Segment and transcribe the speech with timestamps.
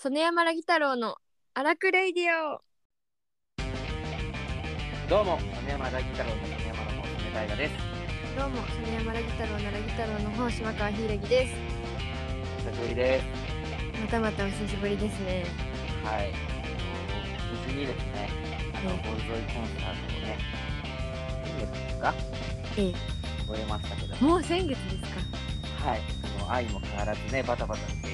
[0.00, 1.16] 曽根山ラギ太郎の
[1.54, 2.62] 荒くレイディオ
[5.10, 7.74] どうも、米山ラギ太郎の米山の方、米大河です。
[8.38, 11.54] どうも曽根山ラギ太郎のラギ太郎の方島川ひいらぎです
[12.64, 13.24] 久しぶりです。
[14.00, 15.44] またまたお久しぶりですね
[16.04, 16.32] はい。
[17.66, 18.28] 無事にですね、
[18.74, 20.38] あの、うんボルゾイコンサートをね、
[21.42, 22.14] 先月ですか？
[22.78, 22.94] え
[23.48, 25.12] 終えましたけどえ、もう先月です
[25.82, 26.00] かはい。
[26.38, 28.07] あの、愛も変わらずね、バタバタして、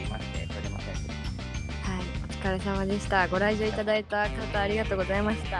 [2.45, 5.51] 疲れ様でしたご来場いただいた方ありがとうございました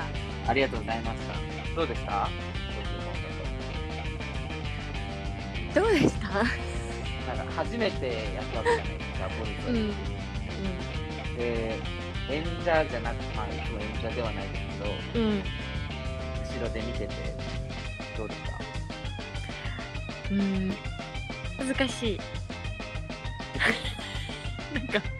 [0.45, 0.51] た。
[0.51, 1.75] ありがとうございました。
[1.75, 2.29] どうでした？
[5.75, 6.29] どうでした？
[6.29, 6.35] ト。
[7.39, 9.81] なんか、初めてやったわけじゃないですか、ボルゾイ。
[9.81, 9.95] うん
[11.39, 11.79] で、
[12.29, 17.15] 演者じゃなくまあ、いつも演者ではないですけど、うん後ろで見てて、
[18.19, 18.49] どうですか
[20.33, 20.69] うん
[21.67, 22.21] 難しい
[24.75, 25.14] なんか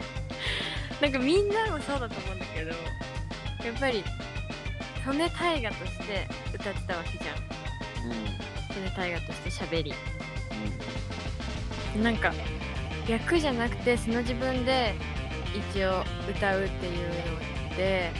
[1.01, 2.75] なんかみんなもそうだと思うんだけどや
[3.75, 4.03] っぱり
[5.05, 7.35] 曽根大河として歌ってたわけじゃん。
[7.35, 8.15] うん。
[8.73, 9.93] 曽根大河として喋り。
[11.95, 12.03] うん。
[12.03, 12.33] なんか
[13.07, 14.95] 役じゃなくて素の自分で
[15.71, 18.11] 一応歌うっていうのって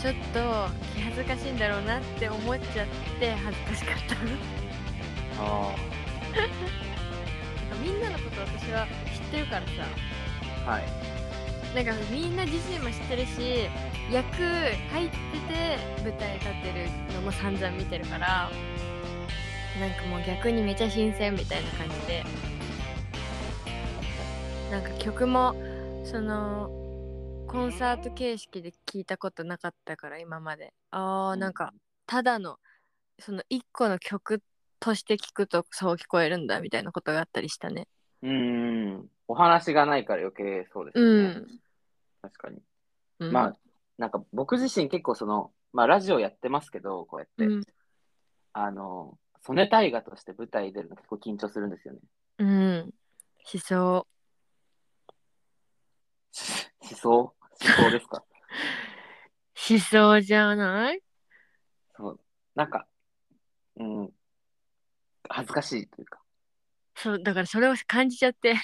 [0.00, 2.86] ちょっと気恥ずかしいんだろうなって思っちゃっ
[3.18, 3.96] て恥ずかしかっ
[5.36, 5.74] たあ
[7.82, 9.66] みんなのこと私は知ってるからさ。
[10.66, 11.15] あ、はい。
[11.76, 13.68] なんかみんな自身も知ってるし
[14.10, 18.50] 役入ってて舞台立ってるのも散々見てるから
[19.78, 22.24] なんかもう逆にめちゃ新鮮みたいな感じで。
[24.70, 25.54] なんか曲も
[26.02, 26.70] その
[27.46, 30.72] コンサート形式で聞いたことなかったから今まで。
[30.92, 31.74] あーなんか
[32.06, 32.56] ただの
[33.18, 34.42] その一個の曲
[34.80, 37.86] として聞くとそう聞こえるんだみたいなことがあったりしたね。
[38.22, 38.30] うー
[38.96, 39.10] ん。
[39.28, 41.28] お話がないから余計そうですね。
[41.28, 41.46] ん、
[42.26, 42.58] 確かに。
[43.20, 43.56] うん、まあ、
[43.98, 47.64] なんか僕自身結構その、まあラジオやってますけど、こうやって、うん
[48.52, 52.00] あの、曽根大河として舞台に出るの結構緊張するんですよね。
[52.38, 52.94] うん
[53.44, 55.12] しそう
[56.32, 57.64] ししそう？
[57.64, 58.24] しそうですか？
[59.54, 61.00] しそうじゃない？
[61.96, 62.20] そう。
[62.54, 62.86] なんか、
[63.76, 64.10] うん。
[65.28, 66.20] 恥ずかしいというか。
[66.96, 68.56] そうだからそれを感じちゃって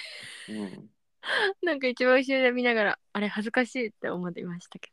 [0.48, 0.90] うん。
[1.62, 4.90] なんか一番後ろで見ながらあれ恥ずかしいって思っていましたけ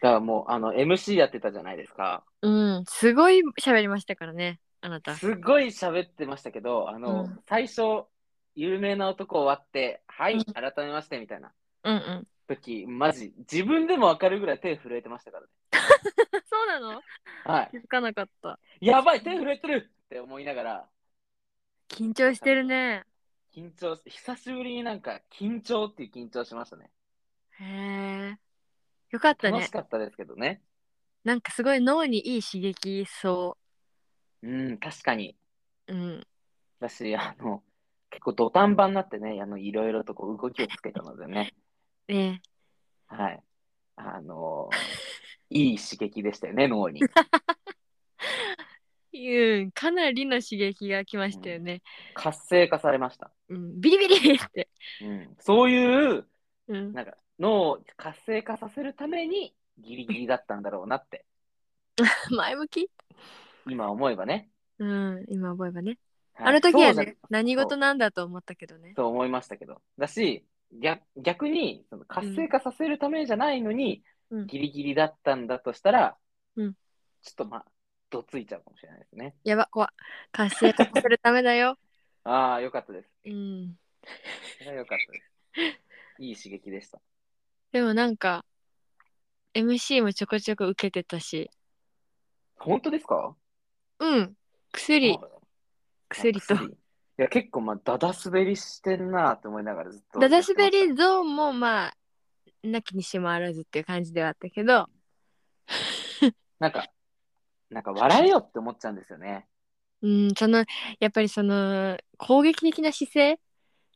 [0.00, 2.24] だからもう、あの、MC やってたじゃないですか。
[2.40, 2.84] どうん。
[2.86, 5.14] すごい喋りましたからねあなた。
[5.14, 7.40] すごい喋ってましたけど、あの、うん。
[7.46, 8.06] 最初、
[8.54, 10.44] 有名な男終わって、はい、うん。
[10.44, 11.52] 改めましてみたいな
[11.84, 12.26] うんうん。
[12.48, 15.48] 時、マジ、自分でもわかるぐらい手震えてましたからね。
[16.48, 17.02] そうなの？
[17.44, 17.68] はい。
[17.70, 18.58] 気づかなかった。
[18.80, 20.88] やばい、手震えてるって思いながら、
[21.88, 23.04] 緊張してるね
[23.54, 26.90] 緊張し、久しぶりになんか、緊張っていう緊張しましたね。
[27.58, 28.38] へえ
[29.10, 30.62] よかったね楽しかったですけどね。
[31.24, 33.58] なんかすごい脳にいい刺激そ
[34.42, 35.36] うん、確かに。
[35.88, 36.26] ううん
[36.80, 37.62] だし、あの、
[38.08, 41.54] 結構土壇場になってね、あの、いろいろとこう動きをつけたのでね。
[42.08, 42.42] ね
[43.06, 43.42] はい。
[43.96, 44.70] あの
[45.50, 47.00] いい刺激でしたよね、脳に。
[49.12, 51.82] うんかなりの刺激が来ましたよね、
[52.14, 53.30] 活性化されました。
[53.48, 54.68] うん、ビリビリって、
[55.02, 56.26] うん、そういう、
[56.68, 61.24] うん、なんか、脳を活性化させるために、ギリギリだったんだろうなって、
[62.30, 62.90] 前向き？
[63.66, 64.50] 今思えばね。
[64.78, 65.24] うん。
[65.28, 65.98] 今思えばね。
[66.34, 66.48] はい。
[66.48, 68.94] あの時はね何事なんだと思ったけどね。
[68.96, 69.06] そう。
[69.06, 69.82] 思いましたけど。
[69.98, 74.46] だし、逆逆に、その活性化させるためじゃないのに、うん。
[74.46, 76.16] ギリギリだったんだとしたら、
[76.56, 76.74] うん。
[77.22, 77.64] ちょっとまあ、
[78.10, 79.34] どついちゃうかもしれないですね。
[79.44, 79.88] やば怖っ。
[80.32, 81.78] 活性化させるためだよ。
[82.24, 83.10] ああ、よかったです。
[83.24, 83.78] うん。
[84.58, 86.22] それはよかったです。
[86.22, 87.00] いい刺激でした。
[87.72, 88.44] でもなんか
[89.54, 91.50] MC もちょこちょこ受けてたし。
[92.56, 93.34] 本当ですか？
[94.00, 94.36] うん。
[94.72, 95.12] 薬。
[95.14, 95.20] あ
[96.08, 96.54] 薬と。
[96.56, 96.66] 薬。
[96.66, 96.76] い
[97.16, 100.18] や、結構、まあ、だだ滑りしてんなって思いながらずっと。
[100.18, 101.96] ダダ滑りゾーンもまあ
[102.62, 104.88] なきにしもあらずっていう感じではあったけど。
[106.58, 106.86] なんか、
[107.70, 109.46] なんか笑えよって思っちゃうんですよね。
[110.02, 110.64] うんその
[110.98, 113.40] やっぱりその攻撃的な姿勢、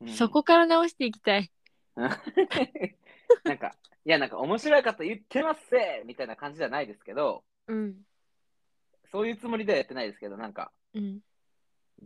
[0.01, 0.09] うん。
[0.09, 1.51] そこから直していきたい。
[1.97, 3.75] なんか、
[4.05, 8.03] いや、なんか面白いこと言ってますせみたいな感じじゃないですけど、うん。
[9.11, 11.21] そういうつもりではやってないですけど、なんか、うん。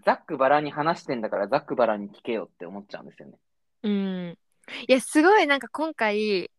[0.05, 3.39] ざっくばらんに話してんだからざっくばらんに聞けよって思っちゃうんですよね。
[3.83, 4.39] うん。
[4.87, 6.51] いやすごいなんか今回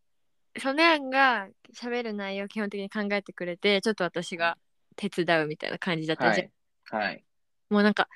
[0.58, 4.58] ソネアンが喋る内容を基本的に考えてくれてちょっと私が
[4.96, 6.50] 手伝うみたいな感じだったじゃん、
[6.92, 7.06] はい。
[7.06, 7.24] はい。
[7.70, 8.08] もうなんか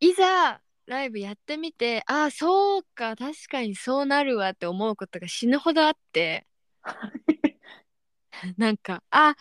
[0.00, 6.46] いざライブやってみてああそうか確かにそうなるわって思うことが死ぬほどあって
[8.56, 9.36] なんかあ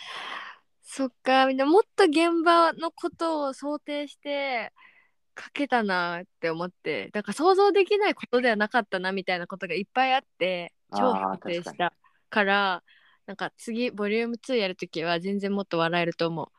[0.83, 4.71] そっかみんなもっと現場のことを想定して
[5.39, 11.93] 書けたなって思ってだから想像できないことではなかったなみたいなことがいっぱいあって超反省した
[12.29, 12.83] から
[13.25, 16.51] なんか次ボリューム2やるときは全然もっと笑えると思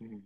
[0.00, 0.04] う。
[0.04, 0.22] ん。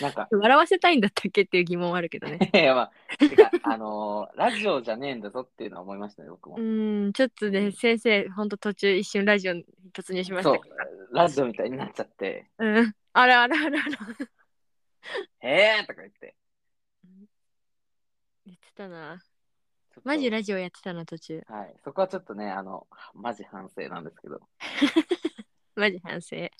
[0.00, 2.38] なんか、う 笑わせたいんだったっけっていう疑問はあるけどね。
[2.52, 6.56] いやまあ、てか、 あのーラジオじゃねえんだぞっていうのは思いましたね、僕も。
[6.56, 6.58] う。
[6.58, 10.64] ーんちょっとね先生ほんと途中一瞬ラジオに突入しましそうた
[11.12, 12.94] ラジオみたいになっちゃって、うん。
[13.12, 14.28] あらあらあらあら。
[15.40, 16.34] へーとか言って。
[18.46, 19.22] 言ってたな
[20.02, 24.40] マジラジオやってたな途中はい、そこはちょっとね、あの、マジ反省なんですけど。
[25.76, 26.50] マジ反省で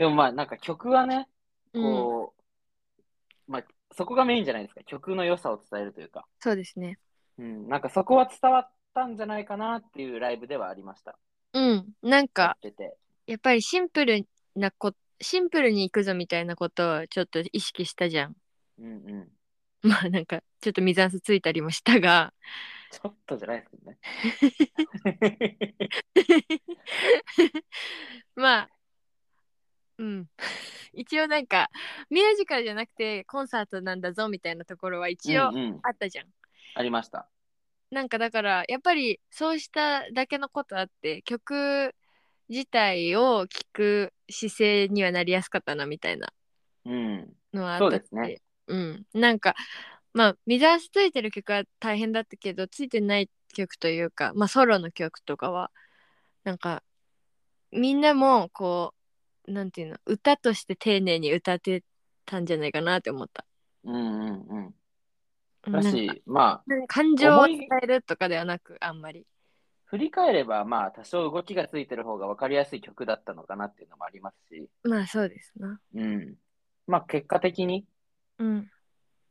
[0.00, 1.28] もまあ、なんか曲はね、
[1.72, 2.34] うんこ
[3.48, 4.82] う、まあ、そこがメインじゃないですか。
[4.84, 6.26] 曲の良さを伝えるというか。
[6.40, 6.98] そうですね
[7.38, 11.18] うん、なんかそこは伝わったんじゃないかなっていうライブではありました。
[11.52, 12.96] うんなんやかってて。
[13.26, 18.36] やっぱりシンプルなこシンプルに行くぞみたいなことをちょっと意識したじゃん
[18.78, 19.28] うんうん。
[19.82, 22.32] まあなんかちょっと水圧ついたりもしたが
[22.90, 23.98] ちょっとじゃないですけどね。
[28.36, 28.70] まあ
[29.98, 30.28] うん
[30.92, 31.70] 一応なんか
[32.10, 36.26] ミュージカルじゃなくてコンサートなんだぞみたいなところは一応うんうん、あったじゃん、
[36.74, 37.28] ありました。
[37.90, 41.94] なんかだからやっぱりそうしただけのことあって曲
[42.48, 46.32] 自体を聴く姿勢にはなりやすかったなみたいな
[46.84, 47.32] うん。
[47.52, 49.54] のはあったそうですねうんなんか
[50.14, 55.70] まあ水足ついてる曲は大変だったけどついてない曲というかまあソロの曲とかは
[56.44, 56.82] なんか
[57.72, 58.94] みんなもこ
[59.46, 61.82] うなんていうの歌として丁寧に歌って
[62.24, 63.44] たんじゃないかなって思った。
[63.84, 64.74] うんうん
[65.66, 65.72] うん。
[65.72, 69.26] だし、まあ、感情を伝えるとかではなくあんまり。
[69.86, 75.78] 振り返れば、まあ、多少動きがついてる方が分かりやすい曲だったのかなっていうのもありますし、まあそうですな。
[75.94, 76.34] うん。
[76.86, 77.86] まあ、結果的に、
[78.38, 78.68] うん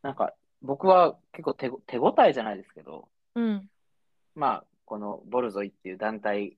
[0.01, 0.33] なんか、
[0.63, 3.69] 僕は結構手ご手応えじゃないですけど、うん
[4.36, 6.57] まあ、このボルゾイっていう団体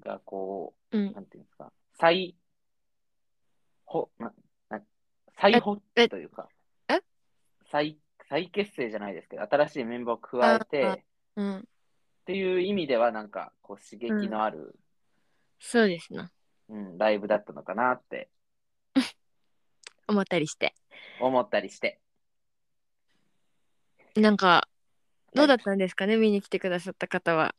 [0.00, 2.34] が、こうんう、なんていうんですか、再、
[3.84, 4.32] ほ、な、
[4.68, 4.80] な、
[5.38, 6.48] 再発えというか、
[6.88, 7.00] え
[7.70, 7.98] 再、
[8.28, 11.04] 再結成じゃないですけど、新しいメンバーを加えて、
[11.36, 11.68] うん
[12.26, 14.78] ていう意味では、なんか、こう、刺激のある、
[15.58, 16.30] そうですな。
[16.68, 18.30] うん、ライブだったのかなって
[20.06, 20.74] 思ったりして。
[21.20, 22.00] 思ったりして。
[24.16, 24.68] なんか
[25.34, 27.54] どうだったんですかね、見に来てくださった方は。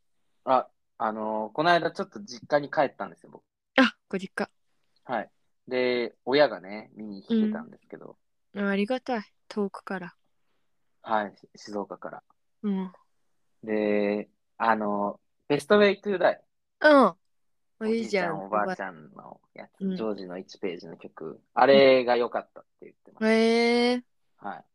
[0.45, 0.69] あ、
[0.99, 3.43] あのーこの間ちょっと実家に帰ったんですよ、僕。
[3.75, 4.49] あご実家。
[5.03, 5.31] はい。
[5.67, 8.17] で、親がね、見に来てたんですけど、
[8.55, 9.23] あありがたい。
[9.49, 10.15] 遠くから。
[11.03, 12.23] はい、し静岡から。
[12.63, 12.91] うん。
[13.63, 16.41] で、あのーベストウェイトゥーダイ。
[16.79, 17.15] うん。
[17.79, 18.07] おいいじゃん。
[18.07, 21.41] じいちゃん、おばあちゃんのやつ、うんジョージの1ページの曲。
[21.53, 23.27] あれが良かったって言ってます。
[23.27, 24.03] へえ
[24.37, 24.65] はい。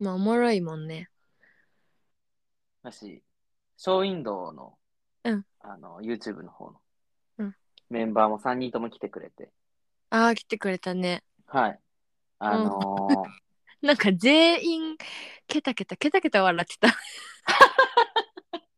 [0.00, 1.08] まあおもろいもんね。
[2.82, 3.22] だし、
[3.76, 4.78] ショーウィンドウの、
[5.24, 6.80] うんあの、YouTube の方の、
[7.38, 7.56] うん
[7.90, 9.50] メンバーも3人とも来てくれて、
[10.10, 11.22] ああ来てくれたね。
[11.46, 11.80] はい。
[12.38, 13.24] あのー
[13.82, 14.96] なんか全員
[15.48, 16.88] ケタケタケタケタ笑ってた。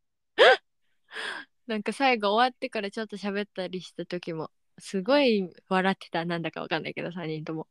[1.67, 7.67] なんか最後終わってからちょっと喋ったりした時もすごい笑ってたなんだかわかんないけど3人とも。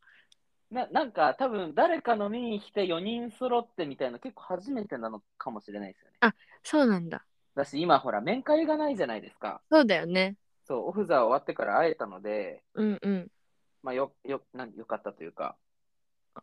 [0.74, 6.34] ななんか多分誰かの見に来て4人揃ってみたいな結構初めてなのかもしれないですよね。
[6.64, 7.24] そうなんだ。
[7.54, 9.62] だし今ほら面会がないじゃないですか。
[9.70, 10.36] そうだよね。
[10.66, 13.28] そう、オフザー終わってから会えたので、うんうん。
[13.82, 15.56] まあよ、よ、なんよかったというか、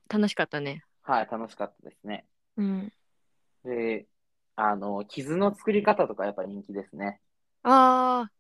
[0.08, 0.84] 楽しかったね。
[1.02, 2.26] はい、楽しかったですね。
[2.56, 2.94] うん。
[3.66, 4.06] で、
[4.56, 7.20] あの、傷の作り方とかやっぱ人気ですね。
[7.64, 8.32] ああ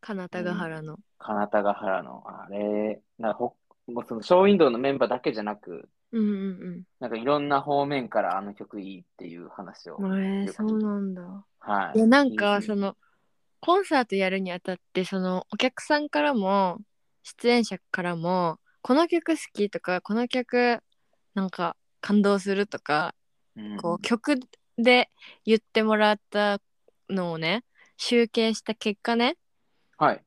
[0.00, 0.98] 金田ヶ原の。
[1.18, 3.56] 金田ヶ原の、あれ、なんかほ
[3.92, 9.96] もうそのショーウィンドウのメンバーだけじゃなく、うんうんなんかいろんな方面からあの曲いいっていう話を。
[9.98, 10.44] うん。
[10.44, 11.22] えー、そうなんだ。
[11.58, 11.98] はい。
[11.98, 12.96] いやなんかその
[13.60, 16.78] コンサートやるにあたってそのお客さんからも
[17.22, 20.80] 出演者からもこの曲好きとかこの曲
[21.34, 23.14] なんか感動するとか
[23.56, 24.40] うんこう曲
[24.78, 25.10] で
[25.44, 26.60] 言ってもらった
[27.08, 27.64] のをね
[27.96, 29.36] 集計した結果ね
[29.96, 30.22] はい。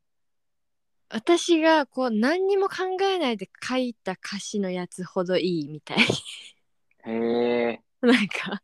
[1.09, 5.97] 私がこう何にも考えないで書いた歌詞のやつほどいいみたい
[7.05, 7.81] へえ。
[8.01, 8.62] なんか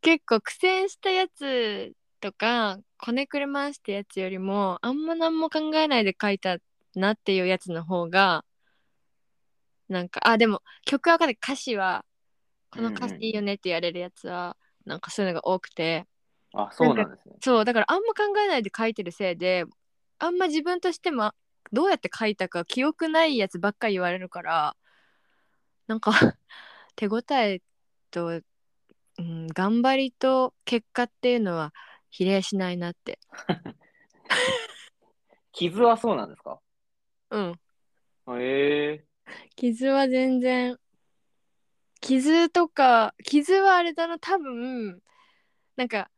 [0.00, 6.58] 結構苦戦したやつとかこねくれ回したやつよりもあんま何も考えないで書いた
[6.94, 8.44] なっていうやつの方が
[9.88, 12.04] なんかあでも曲は分かんない歌詞は
[12.70, 16.04] この歌詞いいよねって言われるやつは、なんかそういうのが多くて
[16.52, 17.36] あ、そうなんですね。
[17.40, 19.64] そうだからあんま考えないで書いてるせいで
[20.18, 21.32] あんま自分としても
[21.72, 24.76] どうやって書いたか記憶ないやつばっかり言われるから
[25.86, 26.10] なんか
[26.96, 27.60] 手応え
[28.10, 28.40] と、
[29.18, 31.72] うん、頑張りと結果っていうのは
[32.10, 33.18] 比例しないなって。
[35.52, 36.60] 傷はそうなんですか？
[37.30, 37.60] うん。
[38.40, 39.04] へえ。
[39.56, 40.78] 傷は全然
[42.00, 45.02] 傷とか傷はあれだな多分
[45.76, 46.10] なんか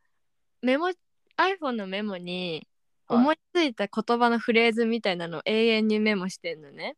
[0.61, 0.91] メモ
[1.37, 2.68] iPhone のメモにはい
[3.09, 6.95] 思いついた言葉のフレーズみたいなのを永遠にメモしてんのね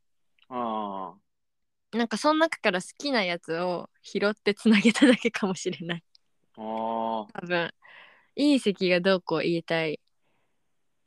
[0.49, 1.13] あ
[1.93, 6.03] なんかその中から好きなやつを拾ってつなげただけかもしれない
[6.57, 6.61] あ。
[6.61, 7.41] ああ。
[7.41, 7.71] 多分
[8.37, 9.99] 隕石がどうこう言いたい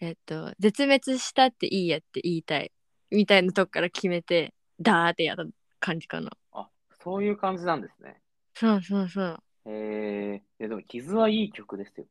[0.00, 2.72] えっと絶滅したっていいやって言いたい
[3.10, 5.44] みたいなとこから決めてダーってやった
[5.80, 6.68] 感じかなあ、
[7.02, 8.20] そういう感じなんですね。
[8.54, 10.42] そうそうそうへえ。
[10.60, 12.06] いや、でも、傷はいい曲ですよ。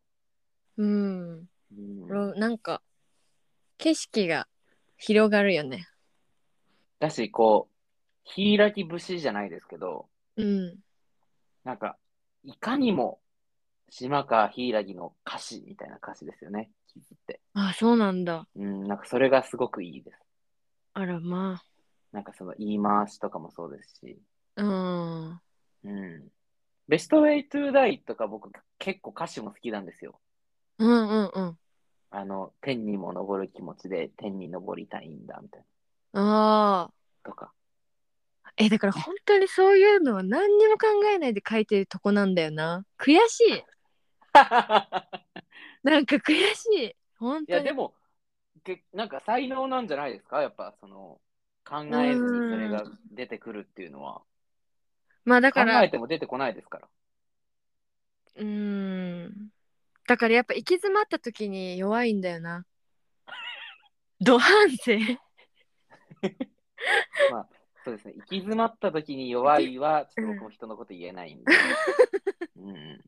[0.78, 1.46] うん
[1.78, 2.82] うん、ろなんか
[3.78, 4.48] 景色が
[4.98, 5.88] 広がるよね
[7.00, 7.74] だし、こう、
[8.24, 10.78] 柊節じゃないですけど、うん
[11.66, 11.98] なんか、
[12.44, 13.20] いかにも
[13.90, 17.42] 島川柊の歌詞みたいな歌詞ですよね、傷って。
[17.54, 20.20] あそうなんだうん、なんかそれがすごくいいです。
[20.94, 21.62] あらま
[22.12, 24.18] なんかその言い回しとかもそうですし。
[24.56, 26.28] あうんうん。
[26.88, 30.20] ベストウェイトゥーダイとか僕結構歌詞も好きなんですよ。
[30.80, 31.58] うんうんうん
[32.14, 35.66] あの、天にも昇る気持ちで天に昇りたいんだみたい
[36.14, 36.94] ああ
[37.24, 37.32] な。
[37.32, 37.54] とか。
[38.58, 42.86] えだから本当にそういうのは何にも考えないで書いてるとこなんだよな。
[42.98, 43.64] 悔しい。
[45.84, 46.96] なんか悔しい。
[47.18, 47.96] 本いや、当にでも、
[48.64, 50.42] けなんか才能なんじゃないですか？
[50.42, 51.22] やっぱその、
[51.66, 54.24] 考えずにそれが出てくるっていうのは。
[55.26, 55.82] まあだ考から。
[55.82, 56.90] えても出てこないですから。
[58.36, 59.33] うーん
[60.08, 62.66] だからやっぱ行き詰まった時に弱いんだよな。
[64.20, 64.98] 土反省
[67.32, 67.48] まあ、
[67.84, 68.14] そうですね。
[68.16, 71.46] 行き詰まった時に弱いは、ちょっと僕も人のこと言えないんで。
[72.58, 73.02] うん。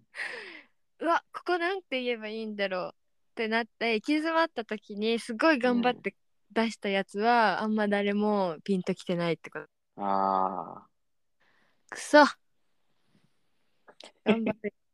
[1.00, 2.94] うわここなんて言えばいいんだろうっ
[3.36, 6.16] てなって行き詰まった時にすごい頑張って
[6.52, 9.66] 出したやつは、あんま誰もピンときてないってこと。
[9.98, 10.88] あ
[11.90, 12.25] くそ。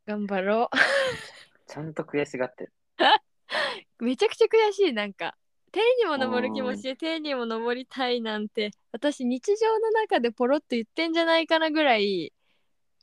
[0.06, 0.78] 頑張ろあ、
[1.72, 2.74] ちゃんと悔しがってる。
[3.00, 3.04] う
[4.04, 5.38] めちゃくちゃ悔しいなんか。
[5.72, 12.34] 天にも昇る気持ちで天にも昇りたいなんて私日常の中でポロッと言ってんじゃないかなぐらい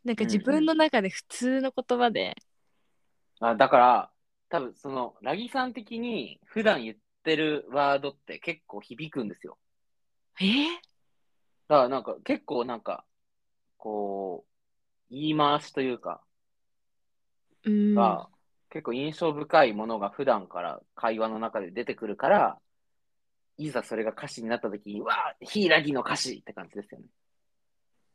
[0.04, 2.36] なんか自分の中で普通の言葉で、
[3.40, 4.12] あだから、
[4.48, 9.58] 多分その、ラギさん的に普段言ってるワードって結構響くんですよ。
[10.40, 10.44] え？
[10.44, 10.88] ー
[11.68, 13.04] だからなんか結構なんか、
[13.76, 14.44] こ
[15.10, 16.22] う、言い回しというか、
[17.64, 17.94] うん。
[17.94, 18.28] が、
[18.70, 22.58] 結構印象深いものが普段から会話の中で出てくるから、
[23.56, 27.06] いざそれが歌詞になった時に、うわあ、柊の歌詞って感じですよね。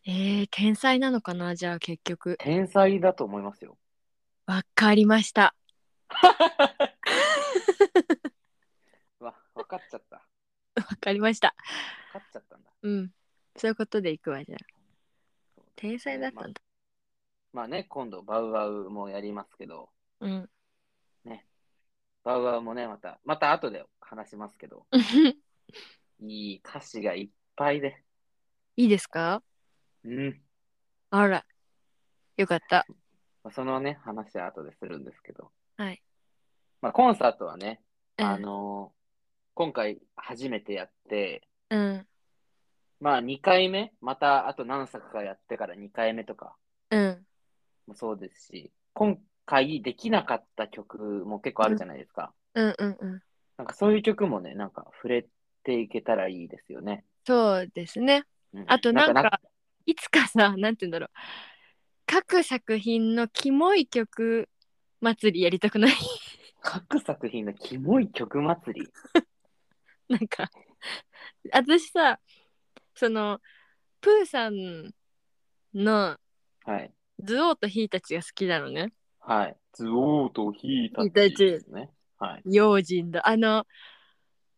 [0.06, 3.78] えー、天才なのかなじゃあ結局天才だと思いますよ。
[4.46, 5.56] わかりました
[9.20, 10.18] う わ、分かっちゃった。
[10.76, 11.56] わかりました
[12.14, 12.70] 分かっちゃったんだ。
[12.82, 13.12] うん
[13.56, 16.62] そういうことでいくわじゃあ天才だったんだ、
[17.54, 19.90] まあね、今度バウアウもやりますけど、
[20.24, 20.50] うん。
[22.24, 24.88] バウアウもね、また、また後で話しますけど、
[26.22, 28.02] いい歌詞がいっぱいで。
[28.78, 29.44] いいですか？
[30.06, 30.42] うん。
[31.10, 31.46] あら。
[32.38, 32.86] よかった。
[33.44, 35.52] まあそのね、話は後でするんですけど。
[35.76, 36.02] はい。
[36.80, 37.84] まあ、コンサートはね、
[38.18, 38.26] うん。
[38.26, 39.04] あのー
[39.56, 42.08] 今回初めてやって、うん。
[43.02, 46.58] まあ2回目、またあと何作かやってから2回目とか
[46.90, 47.28] うん。
[47.86, 52.34] もそうですし、今回できなかった曲も結構あるじゃないですか。
[52.56, 53.22] うんうんうん
[53.58, 55.28] なんかそういう曲もね、なんか触れ
[55.64, 57.06] ていけたらいいですよね。
[57.26, 58.24] そうですね
[58.54, 59.40] うんあとなんか
[59.86, 61.10] いつかさなんて言うんだろう
[62.06, 64.50] 各作品のキモい曲
[65.02, 65.94] 祭りやりたくない？
[66.62, 68.90] 各作品のキモい曲祭り？
[70.10, 70.50] なんか
[71.52, 72.20] 私さ
[72.96, 73.40] その
[74.02, 74.94] プーさん
[75.74, 76.18] の
[76.66, 76.94] はい。
[77.20, 78.92] ズオーとヒーたちが好きなのね
[79.26, 79.58] はい。
[79.74, 81.90] ズオーとヒータヒータチですね。
[82.20, 82.42] はい。
[82.46, 83.66] 用心だあの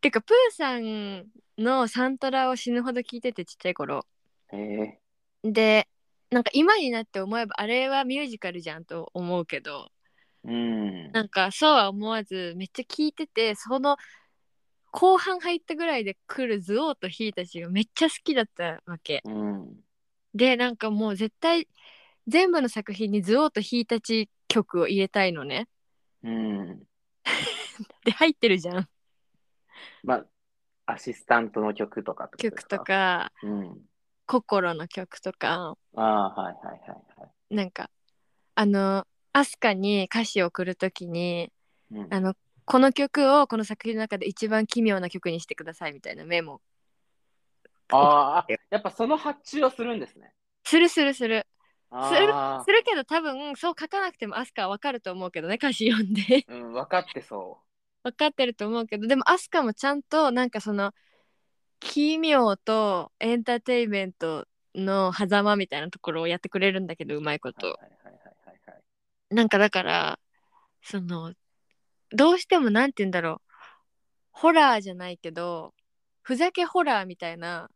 [0.01, 1.25] てかプーさん
[1.57, 4.05] のサントラを死ぬほど聞いててちっちゃい頃
[4.51, 5.00] へえ。
[5.43, 5.88] で
[6.31, 9.89] なんか今になって思えばあれはミュージカルじゃんと思うけど
[10.43, 11.12] うん。
[11.12, 13.98] なんかそうは思わずめっちゃ聞いててその
[14.91, 19.75] 後半入ったぐらいで来るズオーとヒーたちがめっちゃ好きだったわけうん。
[20.34, 21.67] でなんかもう絶対
[22.27, 25.67] 全部の作品にズオーとヒータチ曲を入れたいのね。
[26.24, 26.79] うん。
[28.05, 28.89] で入ってるじゃん
[30.03, 30.25] まあ、
[30.94, 32.79] アシスタントの曲とか曲と。
[32.79, 33.82] かうん。
[34.27, 37.55] 心の曲とかああ、はいはいはいはい。
[37.55, 37.89] なんか
[38.55, 41.51] あのアスカに歌詞を送るときに
[41.91, 42.34] うんあの
[42.65, 46.62] この曲をこの作品の中で一番奇妙な曲にしてくださいみたいなメモ
[47.89, 50.34] ああ、やっぱその発注をするんですね。
[50.63, 51.46] するするする
[51.92, 57.60] あするけど多分そう書かなくてもアスカは分かると思うけどね歌詞読んであ、うん、分かってそ
[58.04, 60.94] 分かってると思うけどでもアスカもちゃんとなんかその
[61.80, 67.54] 奇妙とエンターテインメントの狭間みたいなところをやってくれるんだけどうまいこう。
[67.54, 67.80] と。
[69.30, 70.20] なんかだから
[70.84, 71.34] その
[72.12, 73.51] どうしてもなんて言うんだろう
[74.32, 75.74] ホラーじゃないけど
[76.22, 77.70] ふざけホラーみたいな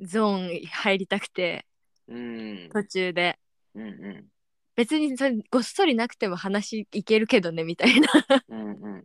[0.00, 1.66] ゾーンに入りたくて
[2.08, 2.68] うん。
[2.72, 3.38] 途中で
[3.74, 4.24] うんうん。
[4.74, 8.08] 別にそれごっそりなくても話いけるけどねみたいな
[8.48, 9.04] うんうんうん。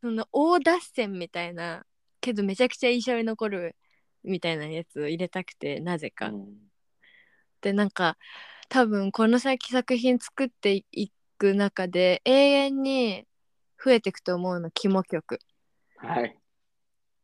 [0.00, 1.84] その大脱線みたいな
[2.20, 3.76] けどめちゃくちゃ印象に残る
[4.24, 6.28] みたいなやつを入れたくてなぜか。
[6.28, 6.68] うん
[7.60, 8.16] でなんか
[8.68, 13.26] 多分この先作品作っていく中で永遠に
[13.82, 15.40] 増えていくと思うの肝曲。
[15.96, 16.38] はい。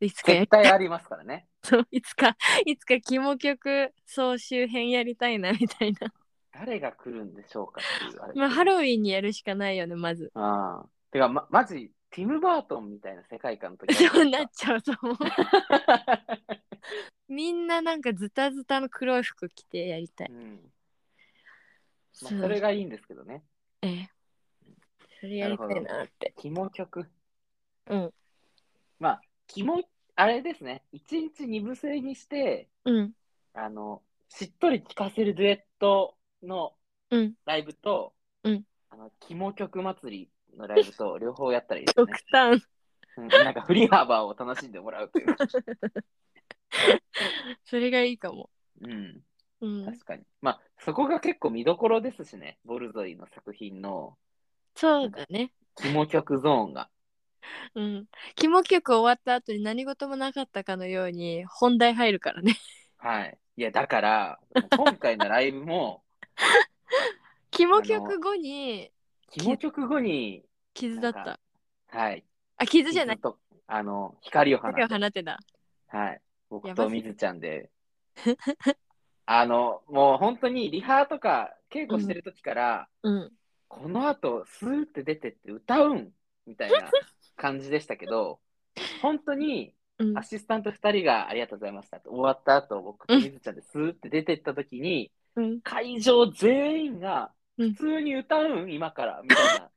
[0.05, 1.47] いつか絶対ありますからね。
[1.63, 6.13] そういつかいつか肝曲総集編やりたいなみたいな。
[6.53, 8.35] 誰が来るんでしょうかっていうあれ。
[8.35, 10.31] まあハロウィンにやるしかないよねまず。
[10.35, 10.89] ああ。
[11.11, 15.17] てか、ま、まじ、ティム・バートンみたいな世界観の時そうなっちゃうと思う。
[17.29, 20.29] みんななんかズタズタの黒い服着てやりたい。
[20.31, 20.73] うん
[22.23, 23.43] まあ、それがいいんですけどね。
[23.83, 24.11] ええ。
[25.21, 26.33] それやりたいなって。
[26.37, 27.09] 肝曲。
[27.87, 28.15] うん。
[28.99, 29.83] まあ、肝、
[30.17, 30.83] あれですね。
[30.93, 33.13] 一日二部制にして、うん。
[33.53, 36.75] あの、しっとり聴かせるデュエットの
[37.11, 37.35] うん。
[37.45, 42.17] ライブと、うんあの、肝曲祭りのライブと両方やったらいいですね極。
[42.31, 42.65] 端。
[43.17, 45.37] うんなんか振り幅を楽しんでもらうという。
[47.65, 48.51] それがいいかも。
[48.81, 49.23] うん、
[49.61, 49.85] うん。
[49.85, 50.25] 確かに。
[50.41, 52.59] まあ、そこが結構見どころですしね。
[52.65, 54.19] ボルゾイの作品の
[54.75, 55.53] そうだね。
[55.77, 56.91] 肝曲ゾーンが。
[57.75, 58.07] うん。
[58.37, 62.57] 肝曲終わった後に何事もなかったかのように本題入るからね。
[62.99, 63.39] はい。
[63.57, 64.41] いや、だから、
[64.77, 66.03] 今回のライブも、
[67.51, 68.91] 肝曲後に
[69.31, 71.39] 肝曲後に、傷だった。
[71.89, 72.25] はい。
[72.57, 73.21] あ、傷じゃない。
[73.67, 75.39] あの、光を放て、放ってた。
[75.89, 76.21] はい。
[76.51, 77.71] 僕とみずちゃんで、
[79.27, 83.33] あの、もう本当にリハとか稽古してる時から、うん。
[83.69, 86.13] この後、スーって出てって歌うん
[86.47, 86.91] みたいな
[87.37, 88.41] 感じでしたけど、
[89.03, 90.23] 本当にうんア。
[90.23, 95.61] シスタント2人がありがとうございましたって終わった後、僕とみずちゃんでスーって出てった時に、うん。
[95.61, 99.71] 会場全員がうん普通に歌うん今からみたいな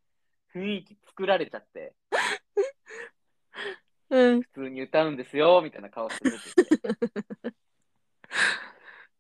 [0.53, 1.93] 雰囲気作られちゃって、
[4.09, 4.41] うん。
[4.41, 6.79] 普通に歌うんですよみたいな顔して出てて、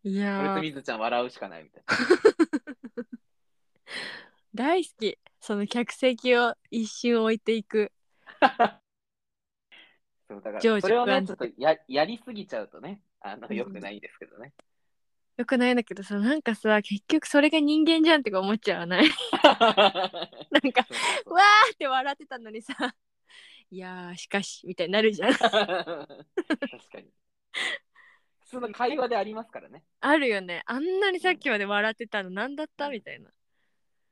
[0.03, 1.83] 俺 いやー、とみずちゃん笑うしかないみたい
[4.55, 5.19] 大好き。
[5.39, 7.91] その客席を一瞬置いていく。
[8.41, 8.81] な。
[10.29, 14.53] そうだから、それをね、ちょっとややりすぎちゃうとね、あの、うんよくないんですけどね。
[15.37, 19.07] よくないんだけどさ、なんかさ、結局それが人間じゃんってか思っちゃわない？
[19.07, 20.95] なんか、そ
[21.25, 22.73] うわーって笑ってたのにさ、
[23.69, 25.33] いやー、しかし、みたいになるじゃん。
[25.33, 26.07] 確か
[27.01, 27.11] に。
[28.39, 29.83] 普通の会話でありますからね。
[29.99, 30.63] あるよね。
[30.65, 32.89] あんなにさっきまで笑ってたの何だった？
[32.89, 33.29] みたいな。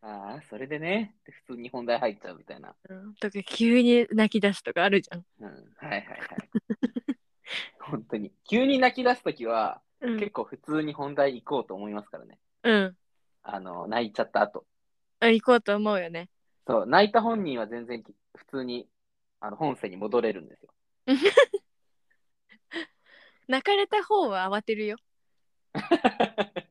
[0.07, 1.15] ああ、それでね、
[1.47, 2.75] 普通に本題入っちゃうみたいな。
[2.87, 5.25] うん、とか急に泣き出すとかあるじゃん。
[5.39, 6.49] うん、はいはいはい。
[7.79, 8.31] 本当に。
[8.47, 12.37] 急に泣き出すときは、うん結構普通に本題行こうと思いますからね。
[12.63, 12.95] うん。
[13.41, 14.65] あの、泣いちゃった後。
[15.21, 16.29] あ行こうと思うよね。
[16.67, 18.03] そう、泣いた本人は全然
[18.35, 18.87] 普通に
[19.39, 20.73] あの本線に戻れるんですよ。
[23.47, 24.97] 泣かれた方は慌てるよ。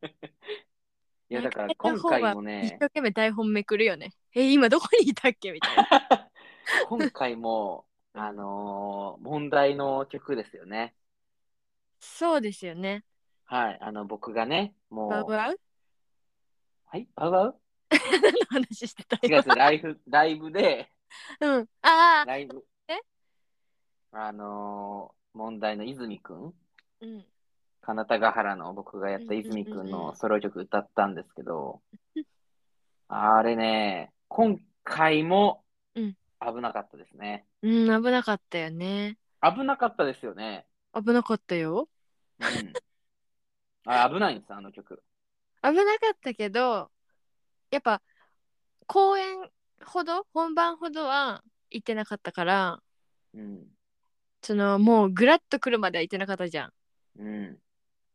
[1.31, 4.13] いや、だから今回も一ね生、懸命台本めくるよね。
[4.35, 5.53] え、今どこにいたっけ？
[5.53, 6.31] みたいな。
[6.89, 10.95] 今回も、あのー問題の曲ですよね。
[12.01, 13.05] そうですよね。
[13.45, 15.61] はい、あの、僕がね、もう、バウバウ？
[16.87, 17.61] はい、バウバウ？
[17.91, 20.91] 何の話してた今違う違う、ライブ、ライブで、
[21.41, 21.69] うん。
[21.83, 22.25] ああ。
[22.27, 23.01] ライブ、え？
[24.13, 26.55] あのー問題の泉くん、
[27.01, 27.27] うん。
[27.85, 31.83] 金田ヶ原の僕がやったうんうんうんうん泉くんのソロ曲歌ったんですけど、
[33.09, 37.47] あれね、今回もうん危なかったですね。
[37.63, 39.19] うん、危なかったよね。
[39.43, 40.67] 危なかったですよね。
[40.95, 41.89] 危なかったよ。
[42.41, 42.73] うん。
[43.87, 45.03] あ危ないんです、あの曲。
[45.63, 46.91] 危なかったけど
[47.71, 48.03] やっぱ
[48.87, 49.51] 公演
[49.85, 52.81] ほど本番ほどは行ってなかったから
[53.35, 53.67] うん。
[54.43, 56.73] そのもうグラッと来るまでは行ってなかったじゃん。
[57.19, 57.59] うん。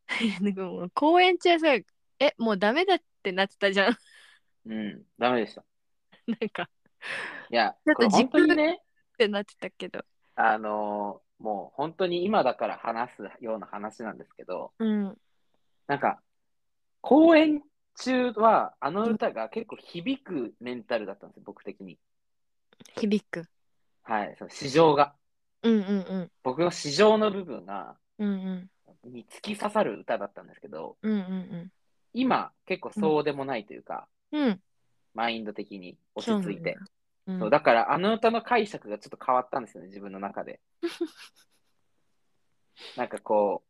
[0.42, 3.98] なんかもう公演中はさえもうダメだってなってたじゃん。
[4.66, 5.06] うん。
[5.18, 5.64] ダメでした。
[6.28, 6.70] なんか
[7.50, 8.82] いや、ちょっとこれ本当にね、
[9.14, 10.04] ってなってたけど。
[10.36, 15.18] あのーもう本当に今だから話すような話なんですけど、うん。
[15.88, 16.22] なんか、
[17.02, 17.64] 公演
[17.96, 21.98] 中は、あの歌が結構響くメンタルだったんですよ、僕的に。
[22.96, 23.46] 響く。
[24.04, 25.16] はい、その市場が。
[25.64, 26.32] うんうんうん。
[26.44, 28.70] 僕の市場の部分が、うんうん。
[29.04, 31.72] に突き刺さる歌だったんですけど、うんうん
[32.14, 34.44] 今、結構そうでもないというか、うん。
[34.44, 34.62] うん。
[35.14, 36.78] マインド的に落ち着いて。
[37.28, 37.40] うん。
[37.40, 40.60] そうだから、あの歌の解釈がちょっと変わったんですよね、自分の中で。
[42.98, 43.64] なんかこ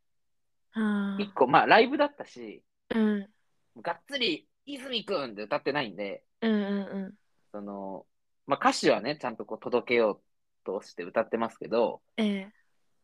[0.74, 3.30] あう、一個、まあ、ライブだったし、ーう
[3.78, 3.82] ん。
[3.82, 6.66] がっつり、泉くんって歌ってないんで、うんうんう
[7.08, 7.14] ん。
[7.52, 8.06] その、
[8.46, 10.22] まあ、歌詞はね、ちゃんとこう届けよう
[10.66, 12.52] として歌ってますけど、ええ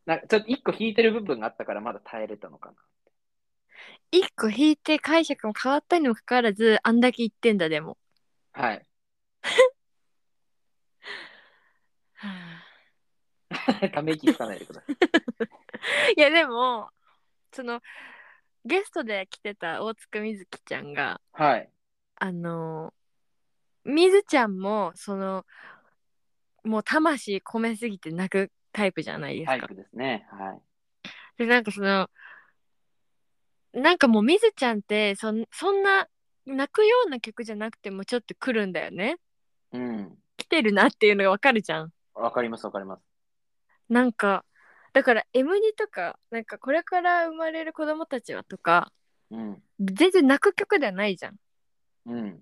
[0.06, 2.76] なんかちょっと一個弾いてる部分があったからまだ耐えれたのかな。
[4.12, 7.98] 一個弾いて解釈も変わったにもかかわらずあんだけ言ってんだでも。
[8.54, 8.86] はい。
[13.94, 14.96] ため息つかないでください。
[16.18, 16.90] いやでも
[17.52, 17.82] その
[18.64, 21.70] ゲストで来てた大塚みずきちゃんがはい。
[22.16, 22.94] あの
[23.84, 25.46] みずちゃんもその
[26.64, 29.58] もう魂込めすぎて泣くタイプじゃないですか。
[29.58, 30.28] タイプですね。
[30.30, 30.62] はい。
[31.38, 32.10] でなんかその
[33.74, 36.08] なんかもうみずちゃんってそんそんな
[36.46, 39.16] 泣くような曲じゃなくてもちょっと来るんだよね。
[39.72, 40.18] うん。
[40.36, 41.94] 来てるなっていうのがわかるじゃん。
[42.14, 43.02] わかります、わかります。
[43.88, 44.44] なんか
[44.92, 48.92] だから M ニとかなんかこれから生まれる子供たちはとか
[49.32, 49.64] うん。
[49.80, 51.36] 全然泣く曲ではないじゃん。
[52.08, 52.40] うん。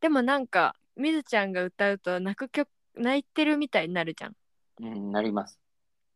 [0.00, 4.32] でもなんかみずちゃんが歌うと泣く曲泣いてるみたいになるじゃん。
[4.80, 5.58] うん、なります。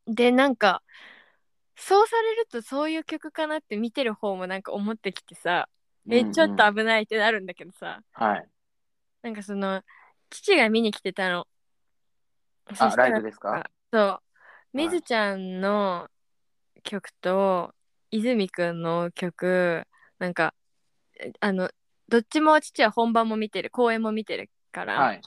[0.07, 0.83] でなんか
[1.77, 5.68] そうされるとそういう曲かなって見てる方もなんか思ってきてさ
[6.11, 8.48] えうんうんちょっと危ないってなるんだけどさはい。
[9.22, 9.83] なんかその
[10.31, 11.46] 父が見に来てたの。
[12.74, 13.70] そあ、ライブですか？
[13.92, 14.20] そう
[14.72, 16.09] みずちゃんの
[16.83, 17.74] 曲と
[18.11, 19.85] 泉くんの曲
[20.18, 20.55] なんか
[21.20, 21.70] えあの
[22.09, 25.20] どっちも父は本番も見てる公演も見てるから、はい。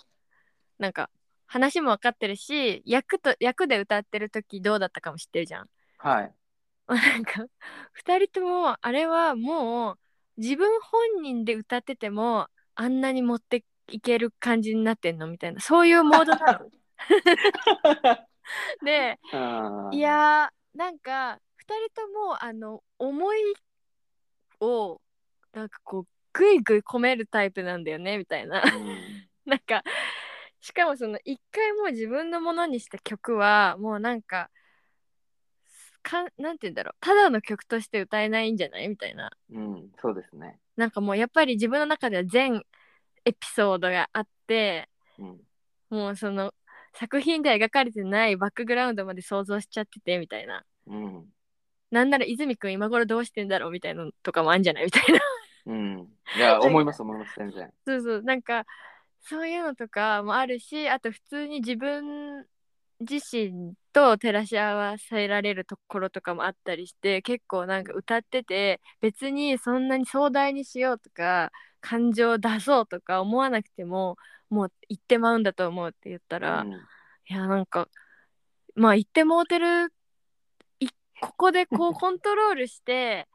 [0.77, 1.09] なんか
[1.47, 5.69] 話も分かってるし役と役で歌ってる時どうだったかも知ってるじゃん。
[5.97, 6.33] はい。
[6.87, 7.45] なんか
[7.93, 9.99] 2人ともあれはもう
[10.37, 16.69] 自分本人で歌っててもあんなに持っていける感じになってんのみたいなそういうモードなの。
[18.83, 19.37] でう
[19.91, 23.37] んいやーなんか2人ともあの思い
[24.59, 25.01] を
[25.53, 28.61] なんかこうグイグイ込めるタイプなんだよねみたいな。
[28.61, 29.81] うん なんか
[30.61, 34.49] しかもその一回もう自分のものにした曲はもうなんか
[36.03, 38.87] かなんて言うんだろうただの曲として歌えないんじゃない？
[38.87, 40.59] みたいなうん、そうですね。
[40.75, 42.63] なんかもうやっぱり自分の中では全
[43.25, 44.89] エピソードがあって
[45.19, 45.39] うん。
[45.89, 46.53] もうその
[46.93, 51.25] 作品では描かれてないバックグラウンドまで想像しちゃっててみたいなうん。
[51.91, 53.71] なんなら泉くん今頃どうしてんだろう？
[53.71, 54.85] みたいなのとかもあんじゃない？
[54.85, 55.19] みたいな
[55.67, 56.07] うん。
[56.35, 57.71] いや、思います、思います、全然。
[57.85, 58.65] そうそうなんか
[59.21, 62.45] そういうのとかもあるしあと普通に自分
[62.99, 71.51] 自身と照らし合わせられるところとかもあったりして結構なんか歌ってて別にそんなに壮大にしようとか
[71.81, 74.17] 感情を出そうとか思わなくても
[74.49, 76.71] もう言ってまうんだと思うって言ったら、いうん。
[77.35, 77.87] やなんか
[78.75, 79.91] まあ言ってもうてる
[80.79, 80.87] い
[81.19, 83.27] ここでこうコントロールして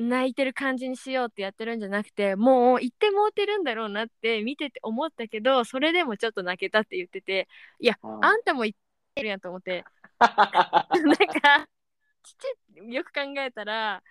[0.00, 8.24] 泣いてる感じにしようってやってるんじゃなくてもう言ってもうてるんだろうなって見てて思ったけどそれでもちょっと泣けたって言ってていやうん。
[8.24, 8.74] あんたも言っ
[9.14, 9.84] てるやんと思って。
[10.20, 11.68] なんか
[12.22, 14.02] 父よく考えたら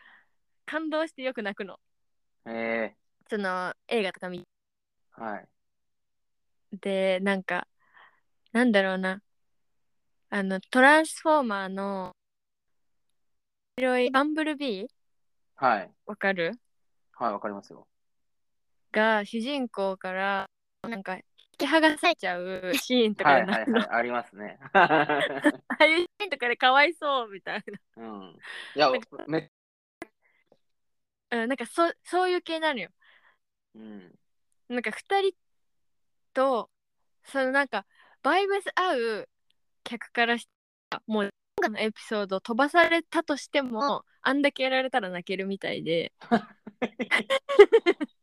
[0.65, 1.79] 感動してよく泣くの。
[2.45, 2.95] え。
[3.29, 5.37] その映画とか見ー、は
[6.73, 6.77] い。
[6.79, 7.67] てなんか
[8.51, 9.21] なんだろうな。
[10.31, 12.15] あのトランスフォーマーの
[13.79, 14.98] 白いバンブルビー
[15.59, 15.91] はい。
[16.05, 16.53] わかる？
[17.15, 17.85] はい、わかりますよ。
[18.93, 20.49] が主人公から
[20.83, 21.21] なんか引
[21.57, 24.57] き剥がされちゃうシーンとかはい、はい、ありますね。
[24.71, 25.27] あ
[25.77, 27.63] あいうシーンとかでかわいそうみたい
[27.97, 28.37] うん。
[28.73, 28.89] いや、
[29.27, 29.51] め、
[31.29, 32.89] な、うん、なんかそそういう系なのよ
[33.75, 34.15] うん。
[34.69, 35.35] なんか2人
[36.33, 36.69] と
[37.25, 37.85] そのなんか
[38.23, 39.29] バイブス合う
[39.83, 40.47] 客からし
[40.89, 41.29] たらもう
[41.67, 46.13] のエピソードを飛ばされたとしてもあんだけやられたら泣けるみたいで。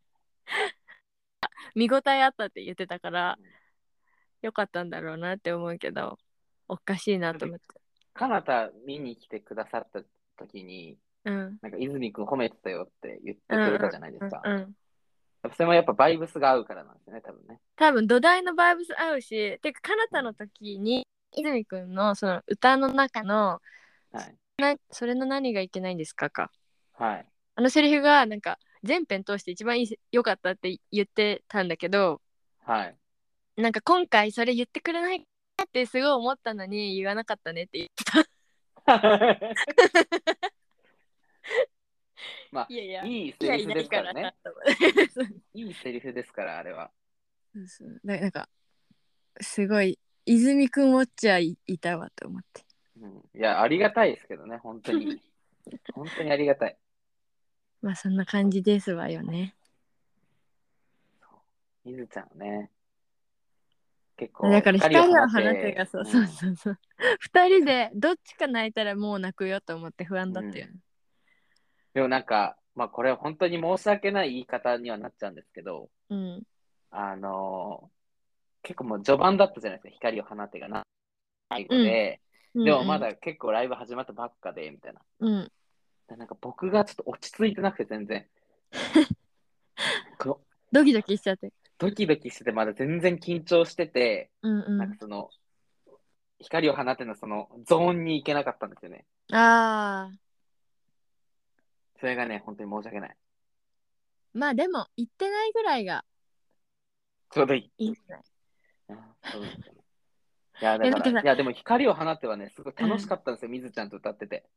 [1.75, 3.38] 見応えあったって言ってたから
[4.40, 6.18] よかったんだろうなって思うけど
[6.68, 7.64] おかしいなと思って。
[8.14, 10.03] かなた見に来てくださった
[10.38, 11.59] 時に、うん。
[11.61, 14.40] なんか泉くん褒めてたよって言ってくれたじゃないですか。
[14.44, 14.77] うんうん
[15.42, 17.61] やっぱそれもやっぱバイブスが合うからなんですよね、多分ね。
[17.77, 23.60] 多分土台のバイブス合うしてかかなたの時に泉くんのその歌の中の
[24.12, 24.34] はい。
[24.58, 26.50] なそれの何がいけないんですかか
[26.94, 27.26] はい。
[27.56, 32.20] あのセリフがなんか全編通して一番いい良かったって言ってたんだけど
[32.64, 32.96] はい。
[33.56, 35.24] なんか今回それ言ってくれないか
[35.64, 38.24] ってすごい思ったのに言わなかったねって言ってた
[42.52, 44.32] まあ、 いやいやいいいやセリフですからねな。
[44.32, 46.90] と思って そういいセリフですから、あれは。
[47.52, 48.48] そうそうななんか
[49.40, 52.64] すごい泉くんウォッチャーいいたわと思って。
[53.00, 55.22] うん、いや、ありがたいですけどね、本当に。
[55.94, 56.76] 本当にありがたい。
[57.80, 59.54] まあそんな感じですわよね。
[61.84, 62.70] みずちゃんはね。
[64.16, 66.06] 結構、だから光を放ててがそううん。
[66.06, 66.78] そうそうそう。
[67.20, 70.72] 二人でどっちか泣いたらもう泣くよと思って不安だったよね。
[71.94, 76.42] でもなんか、まあこれは本当に申し訳ない言い方にはなっちゃうんですけど、うん。
[76.90, 77.95] あのー
[78.66, 80.83] 結構もう序盤だったじゃないですか、光を放てがな。
[81.50, 82.20] 最後で、
[82.52, 85.00] でもまだ結構ライブ始まったばっかで、みたいな。
[85.20, 85.52] うん
[86.09, 88.26] なんか僕がちょっと落ち着いてなくて全然。
[90.72, 95.31] ドキドキしちゃってドキドキしてて、まだ全然緊張してて、うんうなんかその、
[96.40, 99.07] 光を放てのそのゾーンに行けなかったんですよね。
[99.31, 100.18] んああ
[102.00, 103.16] それがね、本当に申し訳ない。
[104.35, 106.05] まあでも言ってないぐらいが
[107.31, 107.85] ちょうどいい。
[107.85, 108.20] いいんじゃない？
[108.20, 108.36] あ
[108.88, 109.77] そうです
[110.61, 114.49] いや、 だから、いやでも光を放ってはね、すごい楽しかったんですよ、みずちゃんと歌ってて。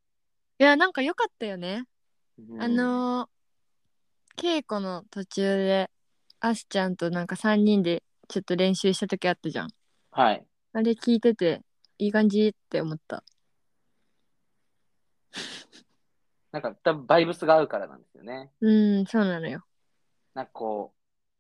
[0.60, 1.86] いやなんか良かったよね。
[2.38, 2.62] うん。
[2.62, 3.30] あのー
[4.38, 5.92] 稽古の途中で
[6.39, 9.70] アスちゃんとなんか3人でちょっと練習した時あったじゃん。
[10.12, 10.46] はい。
[10.72, 11.62] あれ聞いてて
[11.98, 13.22] いい感じって思った。
[16.54, 18.50] なんか、多分バイブスが合うからなんですよね。
[18.62, 19.65] うんそうなのよ。
[20.34, 20.94] なんかこ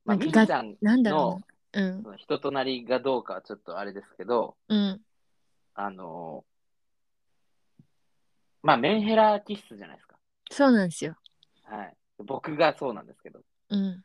[0.05, 1.41] う、まあ、なんかみずちゃんなんだろの
[1.73, 5.01] うん人となりがどうかはちょっとあれですけど、うん
[5.75, 6.49] あのー
[8.61, 10.17] まあ、メンヘラ気質じゃないですか。
[10.51, 11.15] そうなんですよ
[11.63, 11.93] はい。
[12.17, 13.39] 僕がそうなんですけど。
[13.69, 14.03] うん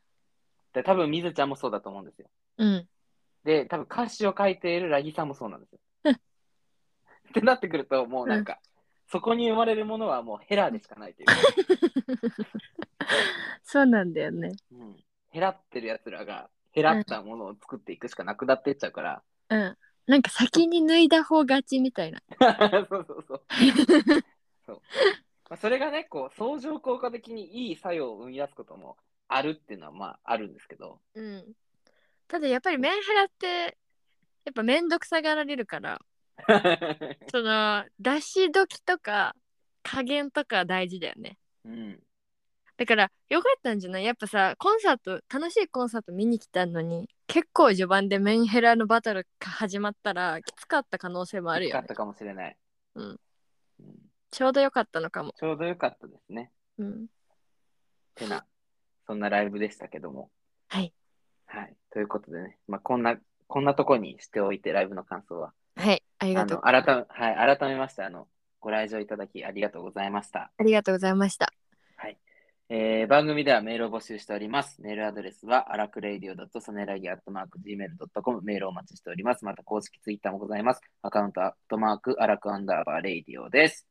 [0.73, 2.27] で、多分みずちゃんもそうだと思うんですよ。
[2.57, 2.87] うん
[3.43, 5.79] で、多分歌詞を書いているラギさんもそうなんですよ。
[6.05, 6.17] うん っ
[7.33, 8.59] てなってくると、もうなんか、
[9.07, 11.33] そこに生まれるものはもうヘラでしかないというか、
[13.63, 19.77] そうなんだよねうん、ヘラってる奴らが、ヘラったものを作っていくしかなくなっていっちゃうから、うん。
[20.07, 22.21] なんか先に脱いだ方がちみたいな。
[22.89, 23.41] そうそうそう。
[24.67, 24.81] そう。
[25.49, 31.55] まあ、それがね、こう、相乗効果的にいい作用を生み出すこともあるっていうのは、まあ、あるんですけど、うん。
[32.27, 33.77] ただやっぱりメンヘラって
[34.43, 36.01] やっぱめんどくさがられるから
[37.31, 39.35] その出し時とか
[39.83, 41.37] 加減とか大事だよね。
[41.63, 42.03] うん。
[42.77, 44.05] だからよかったんじゃない？
[44.05, 52.57] やっぱさコンサート楽しいコンサート見に来たのに結構序盤でメンヘラのバトルが始まったらきつかった可能性もあるよ、ねよかった、かもしれない。
[52.95, 53.19] うん
[53.79, 53.95] うん
[54.31, 56.51] ちょうどよかったのかもちょうどよかったですね。
[56.77, 57.07] うん
[58.15, 58.45] てな、
[59.07, 60.29] そんなライブでしたけども。
[60.67, 60.93] はい。
[61.45, 61.75] はい。
[61.91, 65.53] ということでね、まあ、こんな、こんなとこにしておいて、ライブの感想は。
[65.77, 68.27] はいありがとうの、改め、はい、改めまして、あの、
[68.59, 70.51] ご来場いただきありがとうございました。
[70.57, 71.54] ありがとうございましたはい。
[72.67, 74.81] えー番組ではメールを募集しております。
[74.81, 79.45] メールアドレスは、アラクレイディオソネラギアットマーク Gmail.com メールをお待ちしております。
[79.45, 80.81] また公式ツイッターもございます。
[81.03, 83.87] アカウントアットマークアラクアンダーバーレイディオです。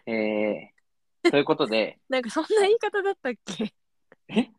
[0.06, 3.74] えー、ということで、なんかそんな言い方だったっけ？
[4.30, 4.52] え？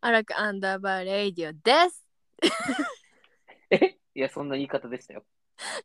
[0.00, 2.04] アラクアンダーバーレイディオです
[3.72, 3.98] え？
[4.14, 5.24] いや、そんな言い方でしたよ。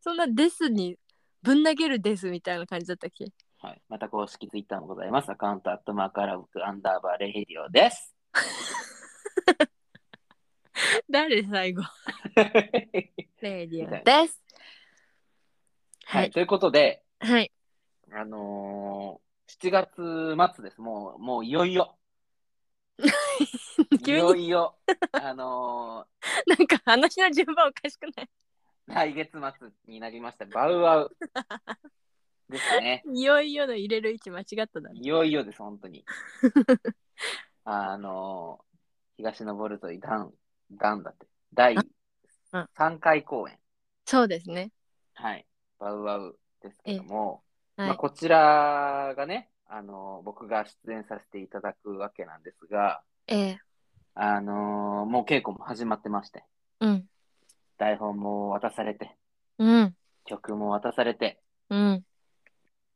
[0.02, 0.98] そんなですに
[1.42, 3.26] ぶん投げるですみたいな感じだったっけ？
[3.60, 3.82] はい。
[3.90, 5.30] また公式ツイッターもございます。
[5.32, 8.16] アカウントアットマークアラクアンダーバーレイディオです。
[11.10, 11.82] 誰最後？
[13.42, 14.42] レイディオです
[16.06, 17.52] は、はいいということで、はい
[18.12, 20.80] あのー、7月末です。
[20.82, 21.97] もう、もういよいよ。
[23.92, 24.78] い急よにいよ、
[25.12, 26.08] あの
[26.46, 28.30] なんか話の順番おかしくない？
[28.90, 30.46] ー、来月末になりました。
[30.46, 31.18] バウアウ
[32.50, 33.04] ですね。
[33.14, 36.06] いよいよの入れる位置間違っただねいよいよです、本当に。
[37.66, 38.78] あのー、
[39.18, 40.34] 東のボルトイダン
[40.72, 41.28] 弾だって。
[41.54, 41.88] 第うん
[42.54, 43.60] 3回公演。
[44.06, 44.72] そうですね。
[45.14, 45.46] はい。
[45.80, 47.44] バウワウですけども、
[47.76, 47.88] はい。
[47.90, 53.60] まあ、こちらがね、あの、僕が出演させていただくわけなんですが、ええ
[54.16, 56.44] あのもう稽古も始まってまして、
[56.80, 57.06] うん。
[57.78, 59.16] 台本も渡されて、
[59.60, 59.96] うん。
[60.26, 62.04] 曲も渡されて、うん。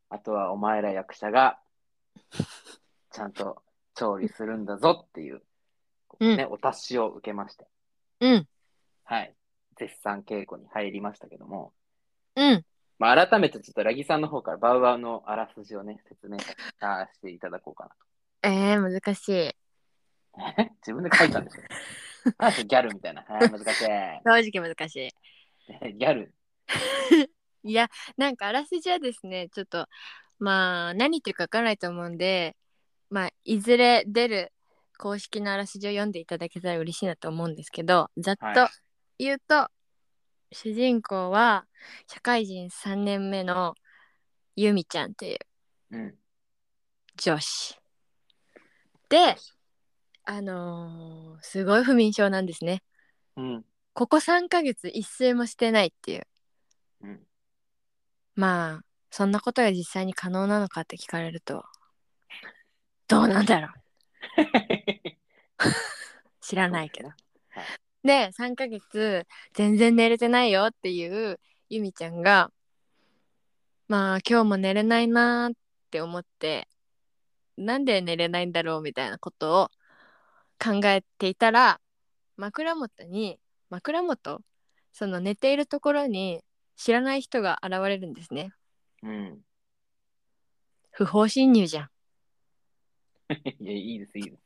[0.10, 1.60] あとはお前ら役者が、
[3.12, 3.62] ちゃんと
[3.94, 5.44] 調理するんだぞっていう、
[6.20, 7.68] うんね、お達しを受けまして、
[8.20, 8.48] うん。
[9.04, 9.36] はい。
[9.78, 11.74] 絶賛稽古に入りましたけども、
[12.36, 12.66] うん。
[12.98, 16.38] まあ、改めてちょっとラギさんの方からバウアウのあらすじをね、説明
[16.80, 17.96] させていただこうか
[18.44, 19.61] ええ難しい。
[20.82, 21.64] 自分で書いたんですよ。
[22.38, 23.24] なんでギャルみたいな。
[23.24, 23.86] はい、難しい。
[24.24, 25.12] 正直難しい。
[25.98, 26.34] ギャル。
[27.64, 29.88] いや、なんかあらすじはですね、ちょっと、
[30.40, 32.56] まあ、何言ってるかわからないと思うんで、
[33.10, 34.54] まあ、いずれ出る
[34.98, 38.70] 公式のあらすじを読んでいただけたら嬉しいなと思うんですけど、ざっとはい
[39.24, 39.70] 言うと、
[40.52, 41.68] 主人公は
[42.08, 43.76] 社会人3年目の
[44.56, 45.38] ゆみちゃんという
[45.92, 46.16] うん。
[47.18, 47.80] 女子。
[49.10, 49.36] で、
[50.24, 52.84] あのーすごい不眠症なんですね。
[53.36, 53.66] うん。
[53.94, 56.28] ここ3ヶ月一睡もしてないっていう。
[57.02, 57.28] うん。
[58.36, 61.66] まあ、そんなことが実際に可能なのかって聞かれると、
[63.08, 63.72] どうなんだろう。
[66.42, 67.10] 知らないけど。
[68.04, 72.52] で、3ヶ月全然寝れてないよっていうゆみちゃんが、
[73.88, 75.58] まあ今日も寝れないなーっ
[75.92, 76.68] て思って、
[77.58, 79.72] なんで寝れないんだろうみたいなことを
[80.64, 81.82] 考えていたら、
[82.38, 84.42] 枕元に、枕元？
[84.92, 86.44] その寝ているところに
[86.76, 88.52] 知らない人が現れるんですね。
[89.04, 89.40] うん。
[90.92, 91.90] 不法侵入じゃん。
[93.60, 94.44] いや、いいです、いいです。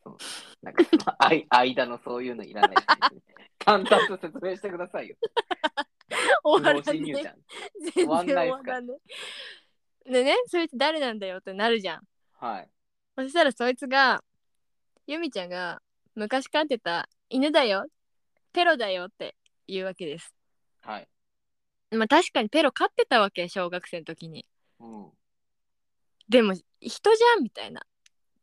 [0.61, 0.83] なんか
[1.17, 2.85] あい間のそういうのいらないです。
[3.65, 5.15] 簡単と説明してくださいよ。
[6.43, 7.35] 終わら不法侵入ねじゃん。
[7.79, 8.85] 全然終わんない
[10.05, 12.01] でねそいつ誰なんだよってなるじゃん
[12.33, 12.69] はい。
[13.15, 14.23] そしたらそいつが
[15.07, 15.81] ゆみちゃんが
[16.15, 17.85] 昔飼ってた犬だよ
[18.53, 19.35] ペロだよって
[19.67, 20.33] 言うわけです。
[20.81, 21.07] はい。
[21.91, 24.45] まあ確かにペロ飼ってたわけ小学生の時に。
[24.79, 25.09] うん。
[26.29, 27.81] でも人じゃんみたいな。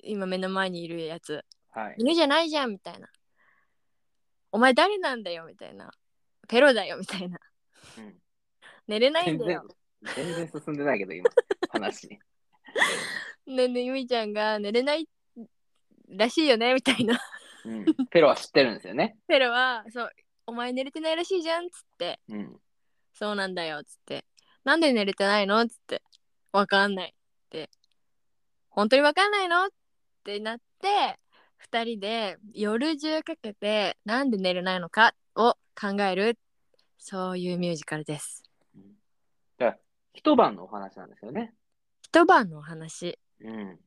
[0.05, 1.45] 今目の前にいるやつ。
[1.71, 1.95] はい。
[1.99, 3.09] 犬じゃないじゃんみたいな。
[4.51, 5.91] お前誰なんだよみたいな。
[6.49, 7.39] ペロだよみたいな。
[7.97, 8.15] うん、
[8.87, 9.69] 寝れない全然んだよ、
[10.15, 11.31] 全然進んでないけど、今、
[11.71, 12.21] 話。
[13.47, 15.09] ねねゆみちゃんが寝れない
[16.09, 17.19] らしいよねみたいな
[17.64, 17.85] うん。
[18.11, 19.16] ペロは知ってるんですよね。
[19.27, 20.11] ペロはそう
[20.46, 22.57] お前寝れてないらしいじゃんっつってうん。
[23.14, 24.25] そうなんだよっつって
[24.64, 26.03] なんで寝れてないのっつって
[26.53, 27.70] わかんないって
[28.68, 29.68] 本当にわかんないのっ
[30.25, 31.18] てなって
[31.59, 36.38] 2人で夜中かけてなんで寝れないのかを考える
[36.98, 38.42] そういうミュージカルです
[40.14, 41.53] 一晩のお話なんですよね。
[42.03, 43.79] 一晩のお話うん。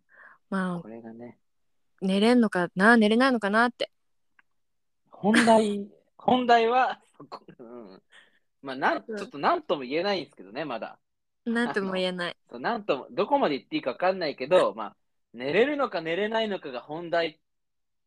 [0.49, 1.37] まあこれがね、
[2.01, 3.89] 寝れんのかな寝れないのかなって
[5.11, 7.01] 本題、 本題は、
[7.57, 8.03] うん。
[8.61, 10.99] まあ、なん、ちょっと何とも言えないんですけどね、まだ。
[11.45, 14.95] なんとも言えないそうなんとも、どこまで言っていいか分かんないけど、まあ、
[15.33, 17.39] 寝れるのか寝れないのかが本題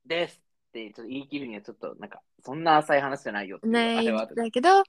[0.07, 4.07] ですって、ちょっと言い切るにはちょっと、なんか、そんな浅い話じゃないよっていう、ない。
[4.07, 4.83] だけど、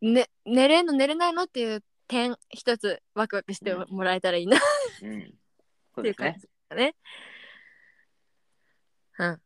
[0.00, 4.60] ね、寝れんの寝れないのっていう点一つワクワクしてもらえたらいいなっ
[5.02, 5.34] うん。
[5.94, 6.24] そうですね。
[6.24, 6.94] ていう感じだね。
[9.18, 9.32] うん。
[9.32, 9.40] っ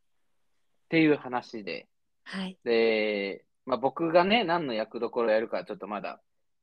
[0.88, 1.88] ていう話で、
[2.24, 2.58] はい。
[2.64, 6.20] で、まあ、僕がね、何の役どころをやるかはちょっとまだ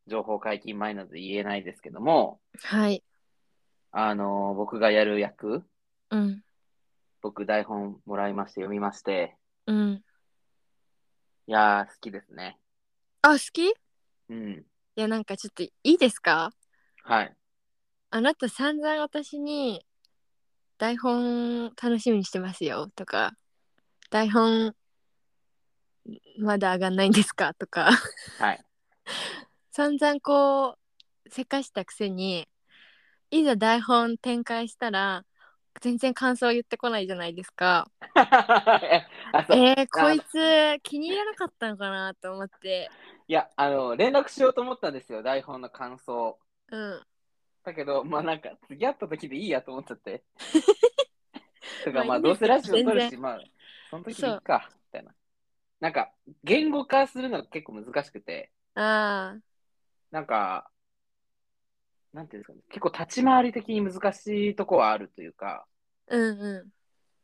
[0.07, 3.03] 情報解禁前なので言えないですけども、はい。
[3.91, 5.63] あの僕がやる役、
[6.09, 6.43] うん。
[7.21, 9.37] 僕台本もらいまして読みまして、
[9.67, 10.03] うん。
[11.47, 12.57] いやー、好きですね。
[13.21, 13.67] あ、好き？
[13.67, 13.73] い
[14.29, 14.65] うん。
[14.95, 16.51] や、なんかちょっといいですか？
[17.03, 17.35] はい。
[18.09, 19.85] あなた散々私に
[20.83, 23.31] 台本楽しみにしてますよとか、
[24.09, 24.75] 台本
[26.37, 27.89] まだ上がんないんですかとか、
[28.37, 28.65] はい。
[29.71, 30.77] 散々こ
[31.25, 32.49] うせかしたくせに
[33.31, 35.23] いざ台本展開したら
[35.79, 37.89] 全然感想言ってこないじゃないですか。
[38.13, 42.91] えー、こいつ気に入らなかったのかなと思って。
[43.29, 46.37] いや、あの、連絡しようと思ったんですよ、台本の感想。
[46.71, 47.01] うん。
[47.63, 50.23] だけど、まあなんか、次会った時でいいやと思っちゃって。
[51.85, 53.43] とか、まあまあいいですどうせラジオ撮る全し、まあ、
[53.89, 55.15] その時でいいか、みたいな。
[55.79, 56.11] なんか、
[56.43, 59.41] 言語化するのが結構難しくて、ああ。
[60.11, 60.69] なんか、
[62.13, 65.65] なんていうんですかね、結構立ち回り的に難しいとこはあるというか、
[66.07, 66.69] うんうん。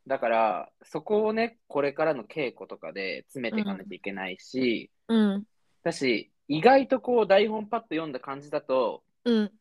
[0.06, 5.44] だから、そこをね、これからの稽古とかで詰めていかないといけないし、うん。
[5.82, 9.52] だし、意外とこう台本パッと読んだ感じだと、うん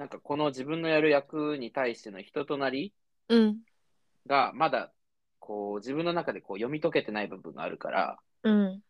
[0.00, 2.94] なんかこの自分のやる役に対しての人となり
[3.28, 3.58] うん。
[4.26, 4.90] がまだ
[5.38, 8.82] こう自分の中でこう読み解けてない部分があるから、うん。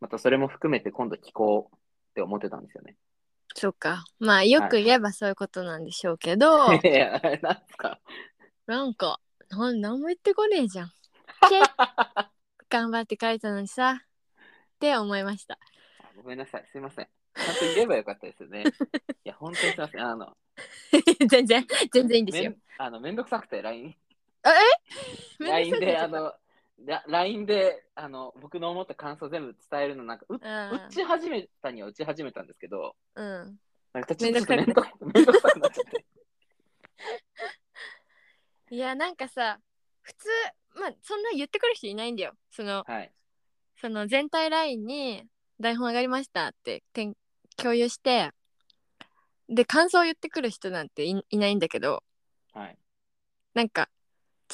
[0.00, 1.78] またそれも含めて今度聞こうっ
[2.14, 2.96] て思ってたんですよね。
[3.54, 4.06] そっか。
[4.18, 8.00] まあよく言えばそういうことなんでしょうけど、 いや、なんすか？
[8.66, 10.92] なんかなん何も言ってこねえじゃん。
[11.50, 11.60] け
[12.70, 14.00] 頑張って書いたのにさ。
[14.00, 15.58] って思いました。
[16.00, 17.08] あごめんなさい、すいません。
[17.36, 18.64] ちゃんと言えばよかったですよね。
[19.24, 20.00] いや、本当にすいません。
[20.00, 20.36] あの、
[21.28, 23.94] 全然全然いいんですよあのめんどくさくて、LINE。
[25.38, 26.34] めん LINE で、あの、
[26.84, 33.58] ラ LINE であの僕の思った感想全部伝えるのなんかう、打ち始めたには打ち始めたんですけど、うん
[33.92, 36.04] なんかちょっとめんどくさくめんどめんどくさくなっちゃって。
[38.74, 39.60] いやなんかさ
[40.02, 40.28] 普通
[40.74, 43.12] まあそんな言ってくる人いないんだよそのはい。
[43.80, 45.26] その全体ラインに
[45.60, 47.16] 台本上がりましたっててん
[47.56, 48.30] 共有して
[49.48, 52.02] で感想を言ってくる人なんていいないんだけど
[52.52, 52.78] はい。
[53.54, 53.88] なんか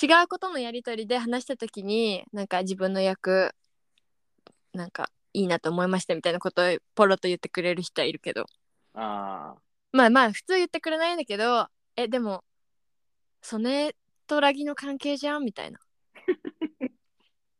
[0.03, 3.55] 違うことのやり取りで話した時になんか自分の役
[4.73, 8.47] なんかいいなと思いましたみたいなことをポロッと言ってくれる人はいるけど。
[8.95, 9.55] あ
[9.93, 12.45] まあまあ普通言ってくれないんだけどえでも
[13.43, 13.95] 曽根
[14.27, 15.45] とラギの関係じゃん？
[15.45, 15.79] みたいな。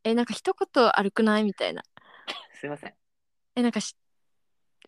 [0.05, 1.45] えなんか一言歩くない？
[1.45, 1.83] みたいな。
[1.83, 2.95] ーすいません。
[3.57, 3.95] えなんかし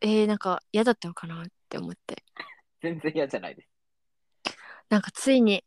[0.05, 2.22] えー、なんか嫌だったのかなって思って
[2.82, 3.68] 全然嫌じゃないです。
[4.90, 5.64] なんかついに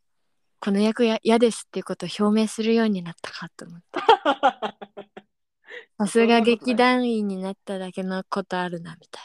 [0.60, 3.98] この役や嫌ですっていうことを表明するようになったかと思って
[5.98, 9.22] さすが劇団員になっただけのことあるなみたい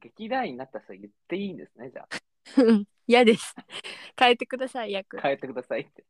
[0.00, 2.08] 劇団員になった人言っていいんですね、じゃ
[2.56, 3.54] なうん嫌です
[4.18, 5.22] 変えてください役あ。
[5.22, 6.04] 変えてくださいって。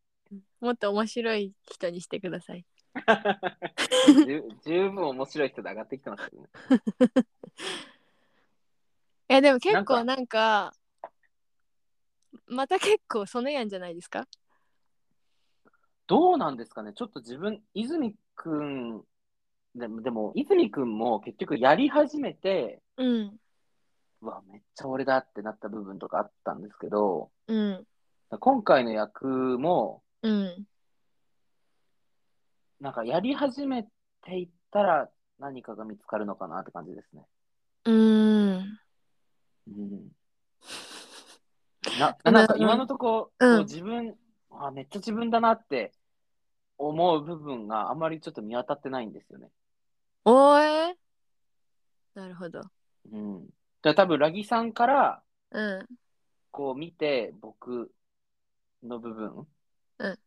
[0.60, 2.64] もっと面白い人にしてください
[4.26, 6.48] 十十分面白い人で上がってきてますけどね。
[9.28, 10.72] えでも結構ななんか
[12.46, 14.26] また結構そのやんじゃないですか？
[16.06, 16.92] どうなんですかね？
[16.94, 19.02] ちょっと自分、泉くん、
[19.74, 23.40] でも、でも泉くんも結局やり始めて、うん。
[24.22, 27.86] うわ、めっちゃ俺だってなった部分とかあったんですけど、うん。
[28.38, 29.26] 今回の役
[29.58, 30.64] も、うん。
[32.80, 33.82] なんかやり始め
[34.22, 37.26] ていったら何かが見つかるのかなって感じですね。
[41.98, 43.64] ななんか今のとこ、うん。
[43.64, 44.16] 自分、
[44.50, 45.92] あ、めっちゃ自分だなって
[46.78, 49.50] 思う部分があまりちょっと見当たってないんですよね。
[50.24, 50.96] おーえ
[52.14, 52.62] なるほど。
[53.12, 53.48] うん。
[53.82, 55.22] 多分、ラギさんから、
[55.52, 55.86] うん。
[56.50, 57.92] こう見て、僕
[58.82, 59.46] の部分、
[59.98, 60.18] うん。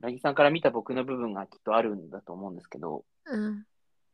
[0.00, 3.64] ラギさんから見た僕の部分がきっとあるんだと思うんですけど、うん。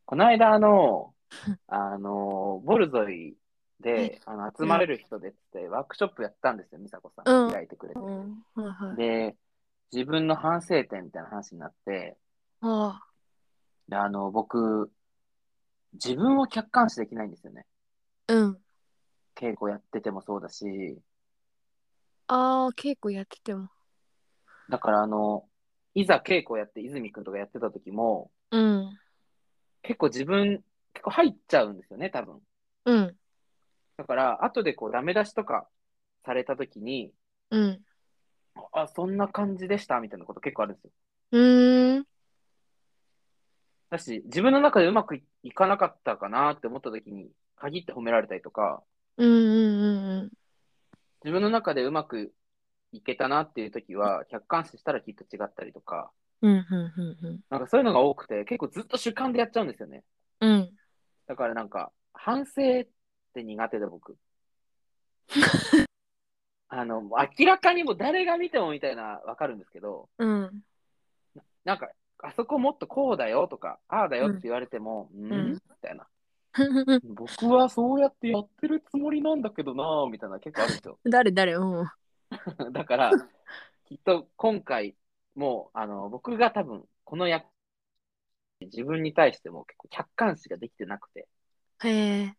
[0.05, 1.15] この間、あの、
[1.69, 3.37] あの、ボルゾイ
[3.81, 7.49] で、あの集まれる人でって、ワークショップやったんですよ、美佐子さうん。
[7.49, 7.53] ん。
[7.53, 8.01] 開いてくれて。
[8.97, 9.37] で、
[9.93, 12.17] 自分の反省点みたいな話になって、
[12.61, 13.01] あ
[13.89, 14.91] であの、僕、
[15.93, 17.67] 自分を客観視できないんですよね。
[18.29, 18.59] あうん。
[19.35, 20.99] 稽古やっててもそうだし、
[22.29, 23.69] ああ稽古やってても。
[24.69, 25.45] だからあの、
[25.95, 28.99] いざ稽古やって、泉くんとかやってた時も、うん。
[29.83, 32.41] 結構自分、結構入っちゃうんですよね、多分。
[32.87, 33.17] うん
[33.97, 35.69] だから、後でこう、ダメ出しとか
[36.25, 37.13] された時に、
[37.51, 37.85] うん。
[38.73, 40.91] あ、そんな感じでした、みたいなこと結構あるんですよ。
[41.33, 42.07] うーん。
[43.91, 48.83] だし、自分の中でうまくいいかなかったかなって思った時に、限って褒められたりとか、
[49.17, 50.33] うんうんうん。
[51.25, 52.35] 自分の中でうまく
[52.93, 56.11] いけたなっていう時は、客観視したらきっと違ったりとか、
[56.43, 57.41] うんうんうんうん。
[57.49, 60.05] なんかそういうのが多くて、結構ずっと主観でやっちゃうんですよね。
[60.41, 60.71] うん。
[61.27, 62.85] だからなんか、反省
[63.37, 64.17] って苦手で僕。
[66.69, 70.63] あの、明らかにもう誰が見てもみたいなわかるんですけど、うん。
[71.65, 71.91] なんか、
[72.23, 75.53] あそこもっとこうだよとか、ああだよって言われても、うん、ん？
[75.53, 76.09] みたいな。
[77.05, 80.99] 僕はそうやってやってるつもりなんだけどなみたいな結構あるんですよ。
[81.05, 81.53] 誰誰？
[81.55, 82.73] うん。
[82.73, 83.13] だから、
[83.85, 84.97] きっと今回
[85.35, 87.47] もう、あの、僕が多分、この役、
[88.61, 91.29] 自分に対しても結構客観視ができてなくて、
[91.85, 92.37] へえ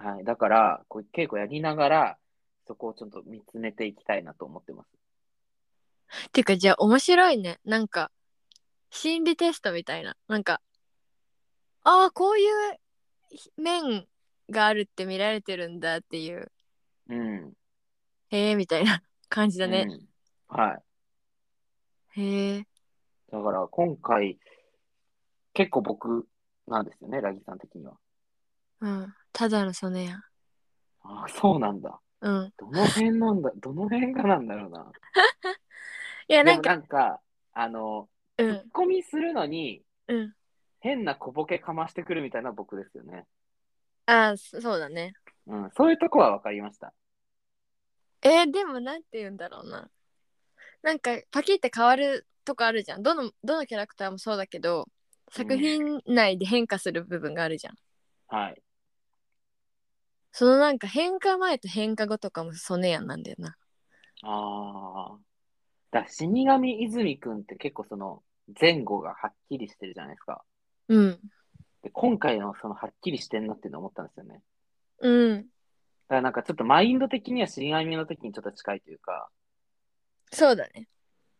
[0.00, 0.24] はい。
[0.24, 2.18] だから、こう稽古やりながら、
[2.66, 4.98] そこをちょっと見つめていきたいなと思ってます。
[6.32, 8.10] てかじゃあ面白いねなんか
[8.90, 10.60] 心理テストみたいななんか
[11.82, 12.78] ああこういう
[13.56, 14.06] 面
[14.50, 16.50] があるって見られてるんだっていう
[17.08, 17.52] うん。
[18.30, 20.08] へえみたいな 感じだね、うん
[20.48, 20.82] は
[22.16, 22.20] い。
[22.20, 22.66] へえ。
[23.30, 24.38] だから今回、
[25.52, 26.26] 結構僕
[26.66, 27.98] なんですよね、ラギさん的には。
[28.80, 29.14] うん。
[29.38, 30.22] ただの曽根やん。
[31.04, 32.00] ああ、そうなんだ。
[32.22, 32.52] うん。
[32.58, 34.90] どの辺なんだ、どの辺がなんだろうな。
[36.26, 37.20] いや、なんか、なんか、
[37.52, 38.70] あの、ツッうん。
[38.72, 40.34] コミするのに、うん。
[40.80, 43.28] 変な小ボケかましてくるみたいな僕ですよね。
[44.06, 45.12] ああ、そそうだね。
[45.46, 46.92] うん、そういうとこは分かりました。
[48.22, 49.88] えーでもなんて言うんだろうな。
[50.82, 53.02] なんかパキって変わるとこあるじゃん。
[53.02, 54.88] どのどのキャラクターもそうだけど
[55.30, 57.76] 作品内で変化する部分があるじゃん。
[58.28, 58.62] はい。
[60.38, 63.56] そのなんか変化前と変化後とかもソネヤンなんだよな。
[64.22, 65.18] ああ。
[65.90, 68.22] だから死神泉くんって結構その
[68.60, 70.44] 前後がはっきりしてるじゃないですか。
[70.86, 71.18] うん。
[71.82, 74.40] で今回のそのはっきりしてんなっていうのを思ったんですよね。
[75.00, 75.42] うん。
[75.42, 79.28] だからなんかちょっとマインド的には死神の時にちょっと近いというか、
[80.30, 80.86] そうだね。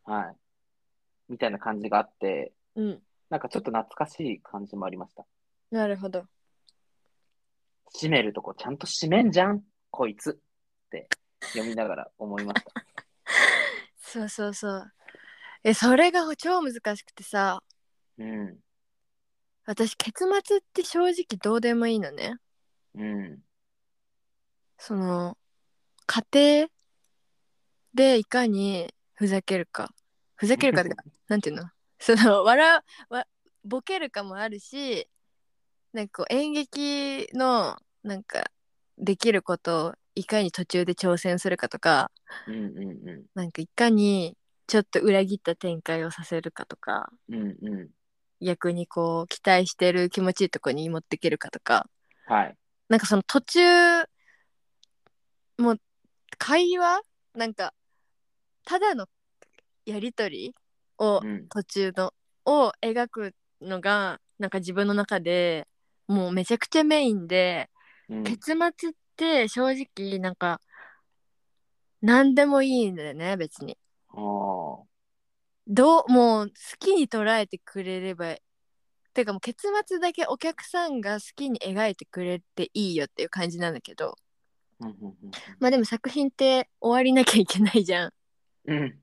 [0.03, 0.37] はい。
[1.29, 3.03] みたいな感じがあって、うん。
[3.31, 5.25] なんかちょっと懐かしい感じもありました。
[5.71, 6.25] なるほど。
[7.93, 11.09] 閉めるとこちゃんと閉めんじゃん、こいつって
[11.53, 12.73] 読みながら思いました。
[13.99, 14.93] そうそうそう。
[15.65, 17.63] え、それが超難しくてさ、
[18.19, 18.59] うん。
[19.67, 22.37] 私結末って正直どうでもいいのね。
[22.95, 23.43] うん。
[24.79, 25.37] その
[26.07, 26.69] 家庭
[27.93, 29.93] でいかにふざけるか
[30.37, 31.71] ふざけるかってか なんていうの？
[31.99, 32.81] その笑
[33.11, 33.27] うわ
[33.65, 35.09] ボケるかもあるし
[35.99, 38.53] なんかこう演劇のなんか
[38.99, 42.13] できることをいかに途中で挑戦するかとか
[42.47, 44.37] うんうんうなんかいかに
[44.69, 47.35] ちょっと裏切った展開をさせるかとかん。
[47.35, 47.89] うんうん。
[48.41, 51.89] 逆にこう期待してる気持ちいいとこに持っていけるかとか
[52.27, 52.57] はい。
[52.89, 53.61] なんかその途中
[55.59, 55.81] もう
[56.39, 57.01] 会話
[57.35, 57.75] なんか
[58.65, 59.09] ただの
[59.85, 60.55] やり取り
[60.99, 61.49] をうん。
[61.49, 65.67] 途中のを描くのがなんか自分の中で
[66.09, 67.71] もうめちゃくちゃメインで、
[68.09, 70.61] うん、結末って正直なんか
[72.01, 73.79] 何でもいいんだよね別に。
[75.71, 78.37] どうもう好きに捉えてくれれば
[79.13, 84.17] てかもう結末だけお客さんが好きに描いてくれていいよっていう感じなんだけど
[84.81, 85.15] うんうん
[85.59, 88.13] まあでも作品って終わりなきゃいけないじゃん。
[88.67, 88.99] うん。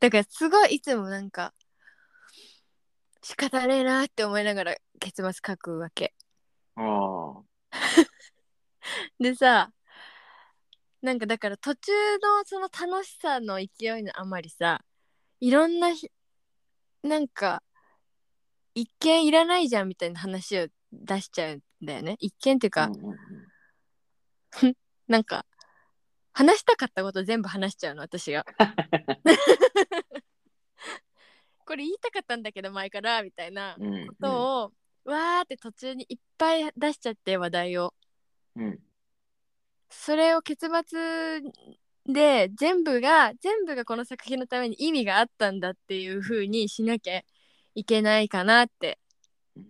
[0.00, 1.54] だからすごいいつもなんか
[3.22, 6.14] 仕方ねえなって思いながら結末書くわけ
[6.76, 7.42] ああ。
[9.18, 9.72] でさ
[11.02, 14.84] なんかだから途中のその楽しさの勢いのあまりさ
[15.40, 16.10] いろんなひ
[17.02, 17.62] なんか
[18.74, 22.16] 一見いらないじゃんみたいな話を出しちゃうんだよね。
[22.18, 23.16] 一見っていうか、うんうんうん。
[25.08, 25.46] なんか
[26.32, 28.44] 話したかったこと全部話しちゃうの私が。
[31.64, 34.72] これ言いたかったんだけど前からみたいなことを、
[35.06, 37.94] わーって途中にいっぱい出しちゃって話題を。
[38.56, 38.78] うん。
[39.88, 41.40] それを結末
[42.06, 47.22] で全部が全部がこの作品のために意味があったんだっていう風にしなきゃ
[47.74, 48.98] いけないかなって。
[49.56, 49.66] うん。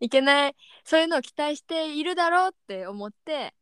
[0.00, 0.56] いけない。
[0.84, 3.54] そういうのを期待しているだろうって思って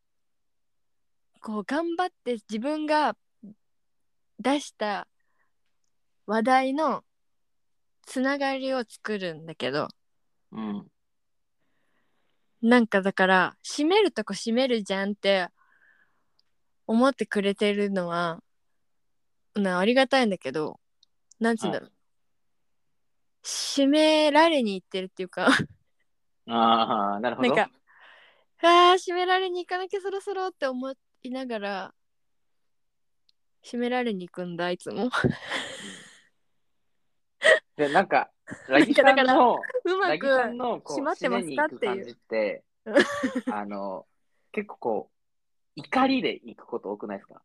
[1.41, 3.15] こう頑張って自分が
[4.39, 5.07] 出した
[6.25, 7.03] 話題の
[8.05, 9.89] つながりを作るんだけど
[10.53, 10.87] うん。
[12.61, 15.49] なんかだから閉めるとこ閉めるじゃんって
[16.87, 18.41] 思ってくれてるのは
[19.55, 20.79] なありがたいんだけど
[21.39, 21.91] なんつうんだろう、
[23.43, 25.47] 閉められに行ってるっていうか
[26.47, 27.49] ああ、なるほど。
[27.49, 27.71] なんか
[28.61, 30.93] あー閉められに行かなきゃそろそろって思
[31.23, 31.93] いながら
[33.63, 35.09] 閉められに行くんだいつも。
[37.75, 38.29] で、なんか、
[38.67, 42.63] ラギさんの、うまく閉まってますかっていう行く感じって、
[43.51, 44.05] あの、
[44.51, 45.13] 結構こう、
[45.75, 47.41] 怒りで行くこと多くないですか？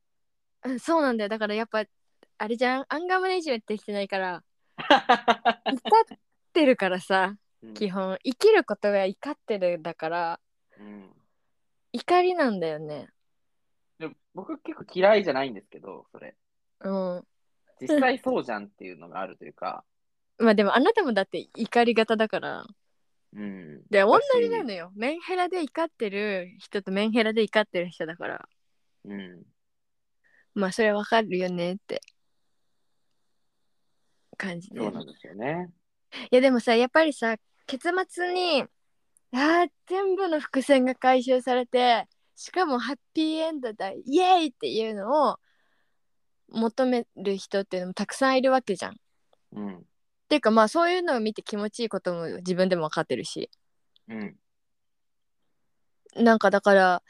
[0.64, 1.28] うんそうなんだよ。
[1.28, 1.84] だからやっぱ
[2.38, 2.86] あれじゃん？
[2.88, 4.42] アンガーマネジメントできてないから
[4.76, 4.84] 怒
[6.14, 6.18] っ
[6.52, 7.74] てるからさうん。
[7.74, 8.18] 基本。
[8.24, 10.40] 生きることが怒ってるだから
[10.78, 11.14] うん。
[11.92, 13.08] 怒りなんだよね。
[13.98, 16.36] で僕結構嫌いじゃないんですけど、それ。
[16.80, 17.26] うん
[17.80, 19.84] 実際そうじゃんっていうのがあるというか、
[20.38, 22.66] まあでもあなたもだって怒り型だから
[23.32, 23.82] うん。
[23.90, 28.48] で同じなのよメンヘラで怒ってる人とメンヘラで怒ってる人だから
[29.04, 29.42] うん。
[30.54, 32.00] まあそれわかるよねって
[34.36, 35.70] 感じでそうなんですよね。
[36.30, 37.36] いやでもさやっぱりさ
[37.66, 38.64] 結末に
[39.32, 45.36] あー全部の伏線が回収されてしかもハッピーエンドだイエーイっていうのを
[46.50, 48.92] 求める人っていうのもたくさんいるわけじゃん。
[48.92, 48.94] っ
[49.52, 49.84] うん。
[50.28, 53.50] ていうかまあそういうのを見て気持ちいいことも自分でも分かってるし
[54.08, 54.36] うん。
[56.16, 57.02] なんかだから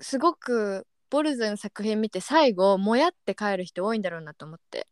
[0.00, 4.86] すごくボルズの作品見て最後もやって帰る人多いんだろうなと思って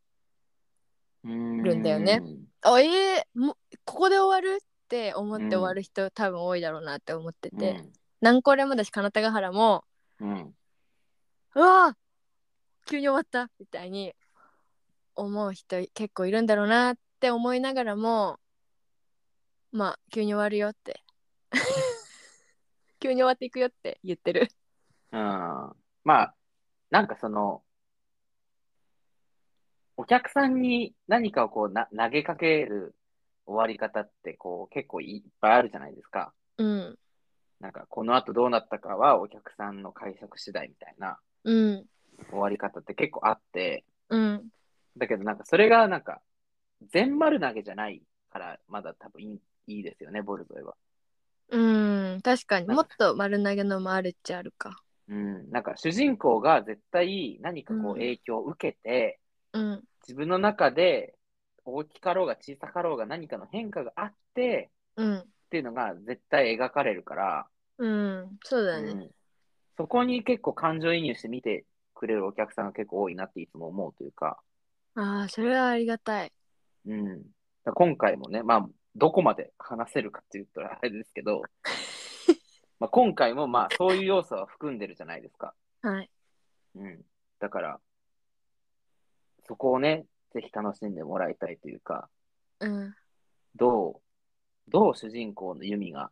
[1.24, 1.62] うん。
[1.62, 2.22] るんだよね
[2.62, 7.82] あえー、もここで終わるって思って終わる人、多分多いだろうなって思ってて、
[8.20, 9.84] 何個でもだし金田ヶ原も
[10.20, 10.30] うん。
[10.30, 10.54] うん。
[11.54, 11.94] うわー
[12.86, 14.12] 急に終わったみたいに
[15.14, 18.40] 思う人結構いるんだろうなって思いながらも
[19.70, 21.00] まあ急に終わるよって。
[23.00, 24.48] 急に終わっていくよって言ってる。
[25.12, 25.20] うん。
[26.04, 26.34] まあ、
[26.90, 27.62] なんかその、
[29.96, 32.94] お客さんに何かをこうな投げかける
[33.46, 36.34] 終わり方ってこう結構いっぱいあるじゃないですか。
[36.58, 36.98] うん。
[37.60, 41.86] なんかこの後どうなったかはお客さんの解釈次第みたいなうん。
[42.30, 44.48] 終わり方って結構あって、うん。
[44.96, 46.20] だけどなんかそれがなんか
[46.90, 50.74] 全丸投げじゃないからまだ多分いいいいですよね、ボルゾイは。
[51.50, 52.66] うん確かに。
[52.66, 54.82] もっと丸投げのもあるっちゃあるか。
[55.08, 55.50] うん。
[55.50, 59.20] なんか主人公が絶対何かこう影響を受けて、
[59.52, 59.82] うん。
[60.02, 61.14] 自分の中で
[61.64, 65.18] 大きかろうが小さかろうが何かの変化があってうん。
[65.18, 67.46] っていうのが絶対描かれるから、
[67.78, 68.92] うんそうだね。
[68.92, 69.10] うん。
[69.76, 74.40] そこに結構感情移入して見てくれるお客さんが結構多いなっていつも思うというか、
[74.94, 76.32] ああそれはありがたい
[76.86, 77.22] うん、
[77.64, 81.42] 今回もね、まあ、どこまで話せるかって言ったらあれですけど、
[82.78, 85.54] まあ今回もまあそういう要素は含んでるじゃないですか。
[85.82, 86.10] はい。
[86.74, 87.04] うん、
[87.38, 87.80] だから、
[89.46, 92.08] そこをね、ぜひ楽しんでもらいたいというか、
[92.60, 92.94] うん。
[93.56, 94.00] ど
[94.68, 96.10] う、どう主人公のユミが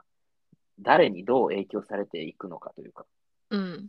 [0.80, 3.06] 誰にどう影響されていくのかというか、
[3.50, 3.88] うん。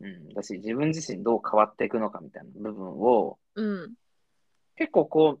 [0.00, 3.94] うん、だし自分自身どう変わっていくのかみたいな部分をうん。
[4.76, 5.40] 結構こ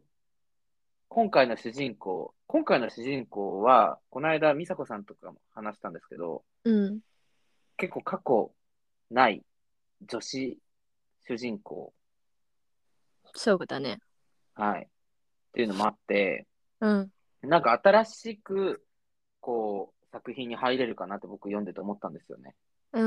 [1.14, 6.98] 今回の主人公、今回の主人公は、この間、美佐子さんとかも話したんですけど、うん。
[7.76, 8.52] 結構過去
[9.12, 9.44] ない
[10.02, 10.58] 女子
[11.20, 11.92] 主人公、
[13.32, 14.00] そうだね。
[14.56, 14.86] はい、っ
[15.52, 16.48] ていうのもあって、
[16.80, 17.12] うん。
[17.42, 18.84] なんか新しく、
[19.38, 22.56] こう、作品に入れるかなって僕読んでて思ったんですよね。
[22.92, 23.02] うー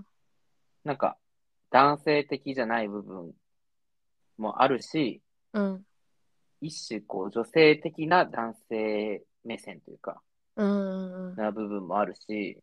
[0.00, 0.04] ん。
[0.82, 1.16] なんか、
[1.70, 3.32] 男性的じゃない部分
[4.38, 5.86] もあるし、うん
[6.60, 10.22] 一種こう女性的な男性目線というか、
[10.56, 11.36] うん。
[11.36, 12.58] な部分もあるし、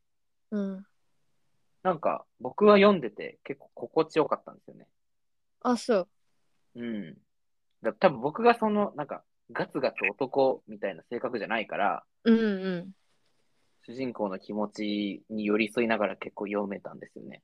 [0.51, 0.85] うん。
[1.83, 4.87] なんか僕は読んでて結構心地よかったんですよね。
[5.61, 6.07] あそう。
[6.75, 7.17] うん。
[7.81, 12.41] だ多分僕がその、なんかガツガツ男みたいな性格じゃないから、うんう
[12.77, 12.91] ん。
[13.85, 17.43] 主人公の気持ちに寄り添いながら結構読めたんですよね。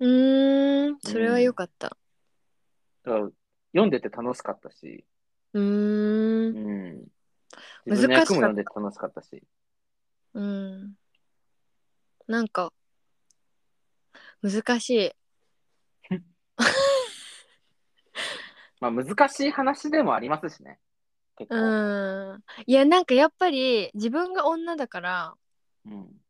[0.00, 0.98] うーん。
[1.00, 1.96] それはよかった。
[3.04, 3.28] だから
[3.72, 5.04] 読んでて楽しかったし、
[5.54, 6.60] うーんう
[6.98, 7.08] ん。
[7.86, 9.42] 自分の役も読んでて楽しかったし。
[10.34, 10.94] うん
[12.26, 12.72] なんか
[14.42, 15.12] 難しい
[18.80, 20.80] まあ難しい話でもありますしね。
[21.36, 22.34] 結う構。
[22.36, 25.34] んいやなんかやっぱり自分が女だから
[25.86, 26.20] うん。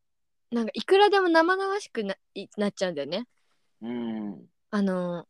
[0.51, 3.27] なんかいくらでも生々しくないなっちゃうんだよね
[3.81, 4.47] うん。
[4.71, 5.27] あの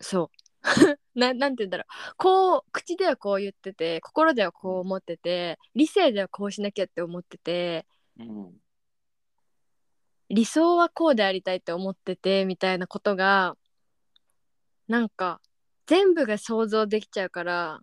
[0.00, 0.45] そう
[1.14, 7.86] ななんて言うんだろうこう口ではこう言ってて心ではこう思ってて理性ではこうしなきゃって思ってて
[8.18, 8.60] うん。
[10.28, 13.56] 理想はこうでありたいって思っててみたいなことが
[14.88, 15.40] なんか
[15.86, 17.80] 全部が想像できちゃうから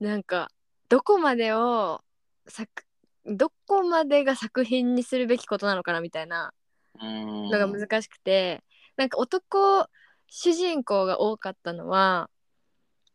[0.00, 0.50] なんか
[0.90, 2.02] どこまでを
[2.46, 2.84] 作
[3.24, 6.52] どこまでが作品にするべきことなのかなみたいな
[7.00, 7.50] うん。
[7.50, 8.62] のが難しくて、
[8.96, 9.88] なんか男
[10.28, 12.30] 主人公が多かったのは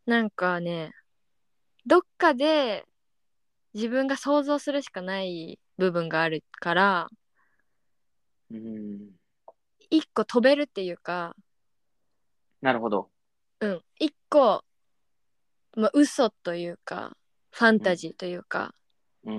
[0.06, 0.92] なんかね
[1.86, 2.86] どっかで
[3.74, 7.10] 自分が想像するしかない部分があるから
[8.52, 9.10] うん。
[9.90, 11.36] 一個飛べるっていうか
[12.62, 13.10] なるほど。
[13.60, 14.64] うん一個、
[15.76, 17.16] まあ、嘘というか
[17.52, 18.74] ファンタジーというか、
[19.26, 19.36] うん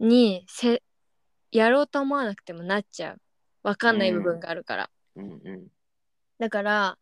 [0.00, 0.08] うん。
[0.08, 0.82] にせ
[1.50, 3.20] やろうと思わなくてもなっちゃう
[3.62, 5.66] わかんない部分があるから、うんうん。
[6.42, 6.98] だから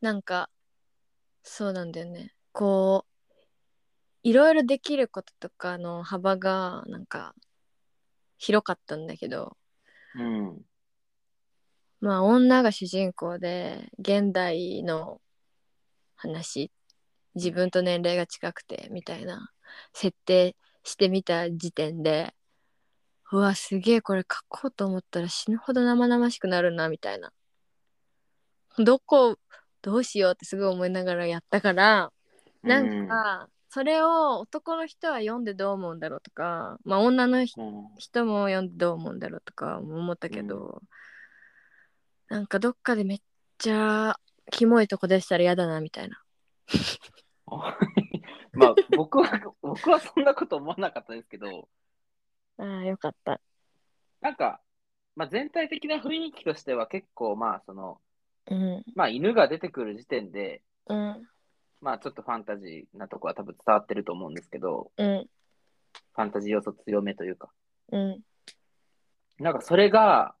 [0.00, 0.48] なんか
[1.42, 2.32] そうなんだよね。
[2.52, 3.38] こう
[4.22, 7.34] いろいろできることとかの幅がなんか
[8.38, 9.58] 広かったんだけど。
[10.14, 10.62] うん。
[12.00, 15.20] まあ女が主人公で現代の
[16.16, 16.72] 話
[17.34, 19.52] 自分と年齢が近くてみたいな
[19.92, 22.34] 設定してみた時点で
[23.30, 27.30] うわすげえこれ書こうと思ったら死ぬほど生々しくなるなみたいな
[28.84, 29.38] どこ
[29.82, 32.12] どうしようってすごい思いながらやったから
[32.62, 40.82] なんか、それを男の人は読んでどう思うんだろうとか、まあ、女の人も読んでどう思うんだろうとか思ったけど、
[42.28, 43.20] なんかどっかでめっ
[43.58, 44.16] ちゃ
[44.50, 46.22] キモいとこでしたら嫌だなみたいな。
[48.52, 51.68] まあ僕は僕はそんなこと思わなかったですけど、
[52.58, 53.40] ああよかった。
[54.20, 54.60] なんか、
[55.16, 58.00] まあ、全体的な雰囲気としては結構まあその、
[58.50, 61.22] うんまあ、犬が出てくる時点で、うん
[61.80, 65.26] まあちょっとファンタジーなとこは多分伝わってると思うんですけど、うん
[66.14, 67.48] ファンタジー要素強めというか。
[67.92, 68.20] うん
[69.38, 70.34] なんかそれが、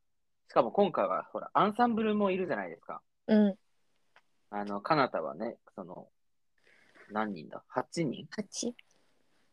[0.48, 3.00] しかも今回はほら、アンサンブルもいるじゃないですか。
[3.28, 3.54] うん
[4.50, 6.08] あの、カナタはね、その、
[7.10, 8.26] 何人だ ?8 人？
[8.30, 8.74] 八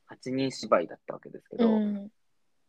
[0.10, 2.10] ?8 人芝居だったわけですけうど、ん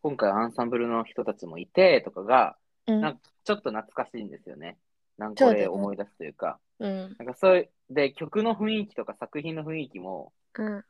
[0.02, 4.78] 今回アンサンブルの人たちもいてとかが、うんなんかちょっと懐かしいんですよね。
[5.18, 5.60] なんこそうだよね。
[5.62, 6.58] れ思い出すというか。
[6.78, 7.16] うん。
[7.18, 10.84] なんかそういう、で、曲の雰囲気とか作品の雰囲気も、うん。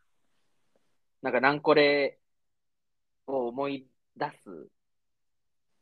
[1.22, 2.18] なんかなんこれ
[3.26, 4.68] を思い出す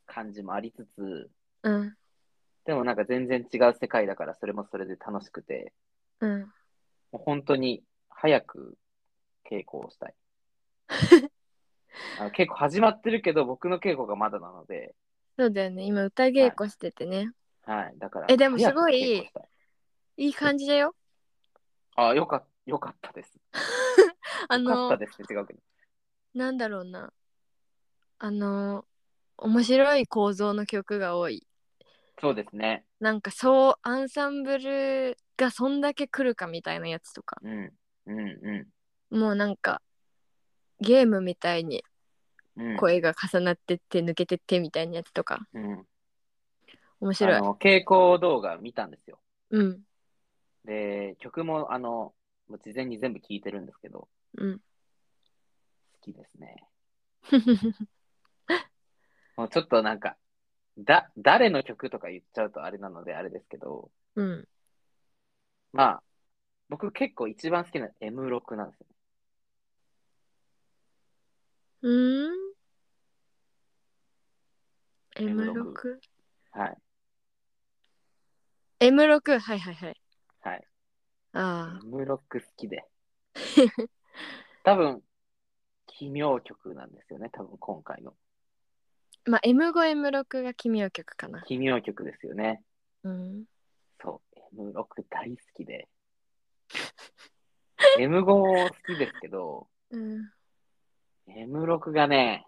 [0.06, 1.30] 感じもありつつ、
[1.62, 1.96] うん。
[2.64, 5.72] でもなんか全然違う世界だからそれもそれで楽しくて、
[6.20, 6.40] うん。
[6.40, 6.46] も
[7.14, 8.78] う本当に早く
[9.50, 10.14] 稽古をしたい。
[12.18, 14.94] あの稽古始まってるけど僕の稽古がまだなので、
[15.38, 15.84] そうだよね。
[15.84, 17.28] 今歌稽古しててね、はい、
[17.66, 18.26] だから。
[18.28, 19.30] えでもすごいい
[20.16, 20.94] い、い感じだよ
[21.96, 23.38] あ、よかよかったです。
[24.48, 25.60] あよかっのたですって違うけど。
[26.34, 27.12] なんだろうな
[28.18, 28.86] あの
[29.38, 31.46] 面白い構造の曲が多い
[32.18, 32.86] そうですね。
[33.00, 37.72] なんかそうアンサンブルがそんだけ来るかみたいなやつとかうん、
[38.06, 38.68] うん、う
[39.10, 39.82] もうなんか
[40.80, 41.84] ゲームみたいに
[42.78, 45.86] 声が重なってって抜けてってみたいなやつとかうん。
[47.00, 49.20] 面白いあの、稽古動画見たんですよ。
[49.50, 49.80] うん
[50.64, 52.12] で、曲も、あの、
[52.48, 54.62] もう事前に全部聴いてるんですけど、うん好
[56.02, 56.56] きですね。
[59.36, 60.16] もうちょっとなんか、
[60.78, 64.48] だ、誰の曲とか言っちゃうとあれなのであれですけど、うん
[65.72, 66.02] まあ、
[66.68, 68.96] 僕結構一番好きな M6 なんですよね。
[71.82, 72.32] うーん
[75.16, 76.00] M6 M6?M6
[76.52, 76.78] はい。
[78.80, 79.96] M6 はいはいはい
[80.40, 80.66] はい。
[81.32, 82.18] あ M6 好
[82.56, 82.84] きで。
[84.64, 85.02] 多分、
[85.86, 88.10] 奇妙曲なんですよね、多分今回の。
[88.10, 92.62] あまあ M5M6 が奇妙曲かな奇妙曲ですよね。
[93.02, 93.44] うん
[94.00, 94.20] そ
[94.54, 95.88] う、M6 大好きで。
[97.98, 100.30] M5 好きですけど、うん、
[101.28, 102.46] M6 がね、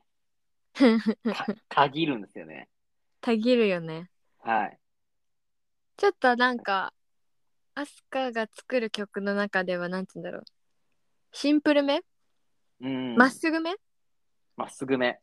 [1.25, 2.69] た、たぎるんですよね。
[3.21, 4.11] たぎるよね
[4.41, 4.79] はい。
[5.99, 6.95] ちょっとなんか
[7.75, 10.45] アスカが作る曲の中ではなんて言うんだろう
[11.33, 12.03] シンプルめ？
[12.81, 13.17] うん。
[13.17, 13.73] ま、っすぐめ？
[13.73, 13.75] っ
[14.57, 15.19] まっすぐめ。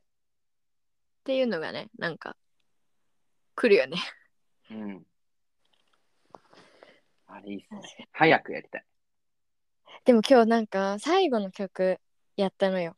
[1.23, 2.35] ていうのがねなんか
[3.55, 3.97] 来るよね
[4.69, 5.03] うん。
[7.27, 8.07] あれいいっすね。
[8.11, 8.85] 早くやりたい。
[10.03, 11.99] でも今日なんか最後の曲
[12.35, 12.97] やったのよ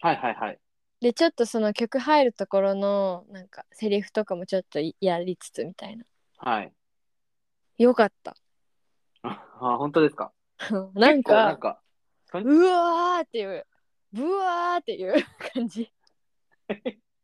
[0.00, 0.58] はいはいはい。
[1.00, 6.04] でちょっとその曲入るところのなんかセリフとかもちょっとやりつつみたいな
[6.38, 6.72] はい。
[7.78, 8.36] よかった
[9.22, 9.28] あ、
[9.60, 10.32] あ本当ですか？
[10.94, 11.80] なん結構なんか
[12.28, 13.66] か、うわーっていう
[14.12, 15.14] ブワーっていう
[15.54, 15.92] 感じ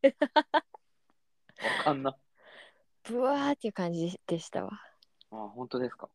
[0.03, 2.17] わかんな。
[3.05, 4.71] ブワーっていう感じでしたわ
[5.31, 6.09] あ、本当ですか？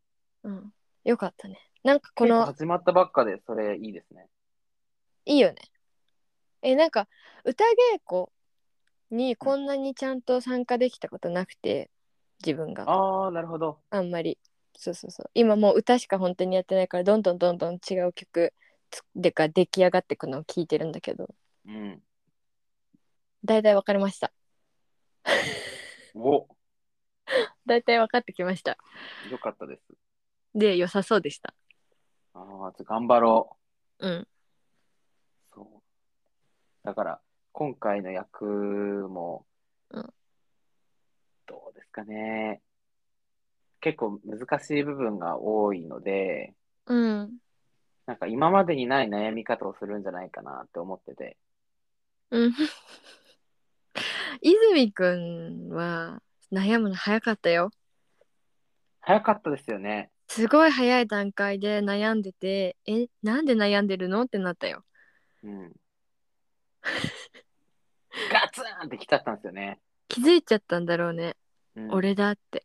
[0.43, 0.73] うん
[1.03, 4.27] よかったねなんかこの始まったばっかで、それいいですね。
[5.25, 5.61] いいよね
[6.61, 7.07] えなんか
[7.43, 7.67] 歌稽
[8.07, 8.27] 古
[9.11, 11.89] にこんなにちゃんと参加できたことなくて
[12.43, 13.79] 自分がああ、なるほど。
[13.89, 14.37] あんまり
[14.77, 18.53] そうそうそう今もう歌しか本当にやってないからどんどんどんどん違う曲
[18.91, 21.29] つでか出来上がってくのを聞いてるんだけど
[21.65, 22.01] うん。
[23.43, 24.31] 大体分かりました
[26.13, 26.47] お、
[27.65, 28.77] 大体分かってきました
[29.29, 29.81] よかったです。
[30.53, 31.53] で良さそうでした
[32.33, 33.57] ああ、頑張ろ
[33.99, 34.27] うんう。
[35.53, 35.81] そう。
[36.83, 37.21] だから、
[37.51, 39.45] 今回の役も、
[39.89, 40.13] うん
[41.47, 42.61] どうですかね。
[43.81, 46.53] 結構難しい部分が多いので、
[46.87, 47.37] うん
[48.05, 51.37] なんか今までにない悩み方をするんじゃないかなって思ってて。
[52.31, 52.53] うん
[54.41, 56.21] 泉くんは
[56.51, 57.71] 悩むの早かったよ
[59.01, 60.11] 早かったですよね。
[60.27, 64.83] すごい早い段階で悩んでてえなんで悩んでるのってなったよ
[65.43, 65.73] うん。
[68.31, 69.79] ガツンってきちゃったんですよね。
[70.15, 71.35] 気づいちゃったんだろうね、
[71.75, 72.63] うん、俺だって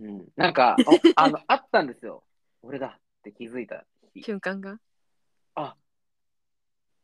[0.00, 0.28] うん。
[0.34, 2.24] なんか、 おあの、あったんですよ。
[2.60, 4.24] 俺だって気づいた日。
[4.24, 4.80] 瞬間が。
[5.54, 5.76] あ、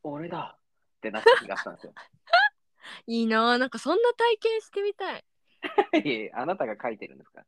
[0.02, 1.94] 俺だってなった日があったんですよ。
[3.06, 3.58] いいなぁ。
[3.58, 5.24] なんかそんな体験してみたい。
[6.04, 7.44] いえいえあなたが書いてるんですか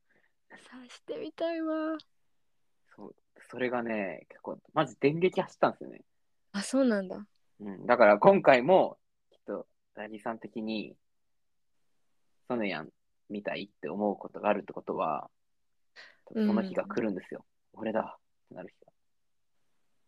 [0.57, 1.99] さあしてみたいわ。
[2.95, 3.17] そう。
[3.49, 6.05] それがね、結構、マジ電撃走ったんですよね。
[6.53, 7.27] あ、そうなんだ。
[7.59, 7.87] うん。
[7.87, 9.01] だから今回も、
[9.31, 10.97] きっと、ラギさん的に、
[12.51, 12.89] ソネヤン
[13.29, 15.31] みたいって思うことがあるってことは、
[16.35, 17.45] その日が来るんですよ。
[17.75, 18.93] 俺だってなる日が。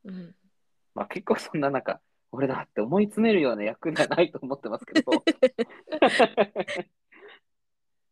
[0.06, 0.34] うん。
[0.96, 2.00] まあ結構そんな中、
[2.32, 5.12] 俺だって思い詰めるような役ではないと思ってますけど。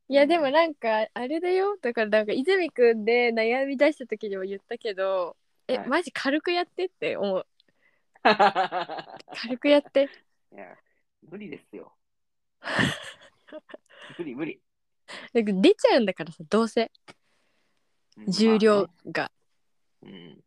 [0.09, 5.37] いやでもなんかあれだよだからなんか泉くんで悩み出した時にも言ったけど
[5.69, 7.45] え、はいマジ軽くやってって思うい
[9.37, 10.11] 軽くやって
[10.51, 10.77] や、
[11.23, 11.95] 無理ですよ。
[14.19, 14.61] 無理無理。
[15.33, 16.91] なんか出ちゃうんだからさどうせ。
[18.17, 19.25] うん重量まが、
[20.03, 20.13] あね。
[20.13, 20.45] うん。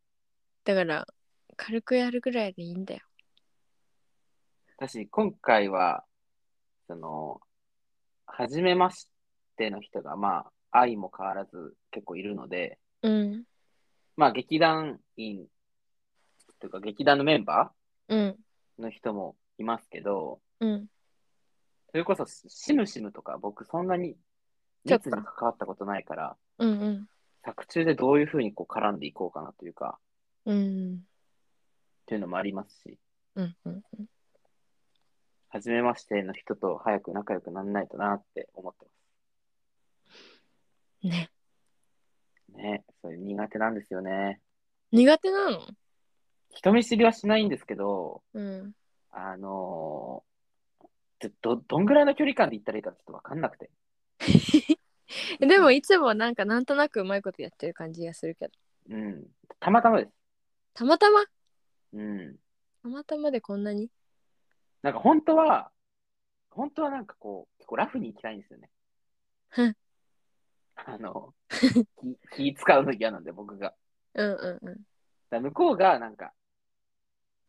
[0.63, 1.07] だから
[1.55, 3.01] 軽くやるぐらいでいいんだよ。
[4.77, 6.05] 私、今回は、
[6.87, 7.41] その、
[8.25, 9.07] 初めまし
[9.55, 13.43] ての人が、まあ、愛も変わらず結構いるので、うん。
[14.15, 15.47] まあ、劇団員
[16.59, 17.73] というか、劇団のメンバ
[18.09, 18.37] うん。
[18.79, 20.87] ーの人もいますけど、うん
[21.93, 24.17] それこそ、シムシムとか、僕、そんなに
[24.85, 25.09] ちょっと。
[25.09, 27.07] 密に関わったことないから、うんうん。
[27.45, 29.99] 作中でどういうふうにこう絡んでいこうかなというか、
[30.45, 32.97] うんっていうのもありますし、
[33.35, 33.83] うんうん
[35.49, 38.87] 初めましての人と早く仲良くならないとなって思って
[41.07, 41.29] ね
[42.49, 42.57] ます。
[42.57, 44.41] ね、そういう苦手なんですよね。
[44.91, 45.59] 苦手なの？
[46.49, 48.73] 人見知りはしないんですけど、うん。
[49.11, 50.32] あのー
[51.29, 53.69] ど、どんぐらいの距離感で行ったらいいかちょっとわかんなくて。
[55.39, 58.53] でもいつもなんかなんとなくうまいことやってる感じがするけど
[58.89, 59.27] うん。
[59.59, 60.11] たまたまです。
[60.73, 61.23] たまたま？
[61.93, 62.35] うん。
[62.81, 63.89] たまたまでこんなに？
[64.81, 65.71] なんか本当は、
[66.49, 68.69] 本当はなんかこう、結構ラフに行きたいんですよね。
[70.75, 71.33] あの、
[72.35, 73.73] 気気使うの嫌なんで、僕が。
[74.15, 74.77] うんうんうん
[75.29, 76.33] だ向こうがなんか、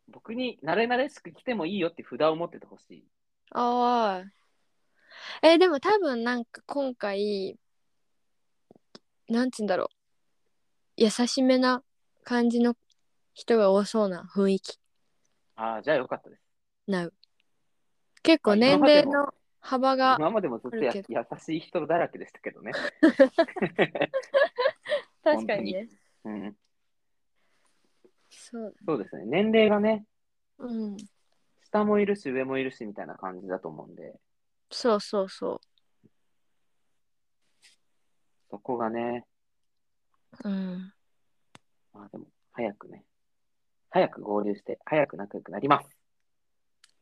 [0.09, 3.05] 僕に慣れ慣れしく来てもいいよって札を持っててほしい。
[3.51, 4.34] ああ。
[5.42, 7.59] えでも多分なんか今回
[9.28, 9.88] なんつうんだろう。
[10.97, 11.82] 優しめな
[12.22, 12.76] 感じの
[13.32, 14.78] 人が多そうな雰囲気。
[15.57, 16.42] ああ、じゃあよかったです。
[16.86, 17.14] なう。
[18.22, 22.72] 結構あ年齢の幅が今までもずっとやあるけ優しい人だらけでしたけどね。
[25.24, 25.88] 確かにね。
[26.24, 26.57] うん、
[28.30, 28.74] そう。
[28.86, 29.24] そうですね。
[29.26, 30.05] 年齢がね、
[30.59, 30.97] うん
[31.75, 34.14] 下もいるし上もいるしみたいな感じだと思うんで、
[34.70, 35.61] そうそうそ
[38.49, 39.25] そこがね、
[40.45, 40.93] ううん。
[41.93, 43.03] まあでも、早くね、
[43.91, 45.89] 早く合流して、早く仲良くなります。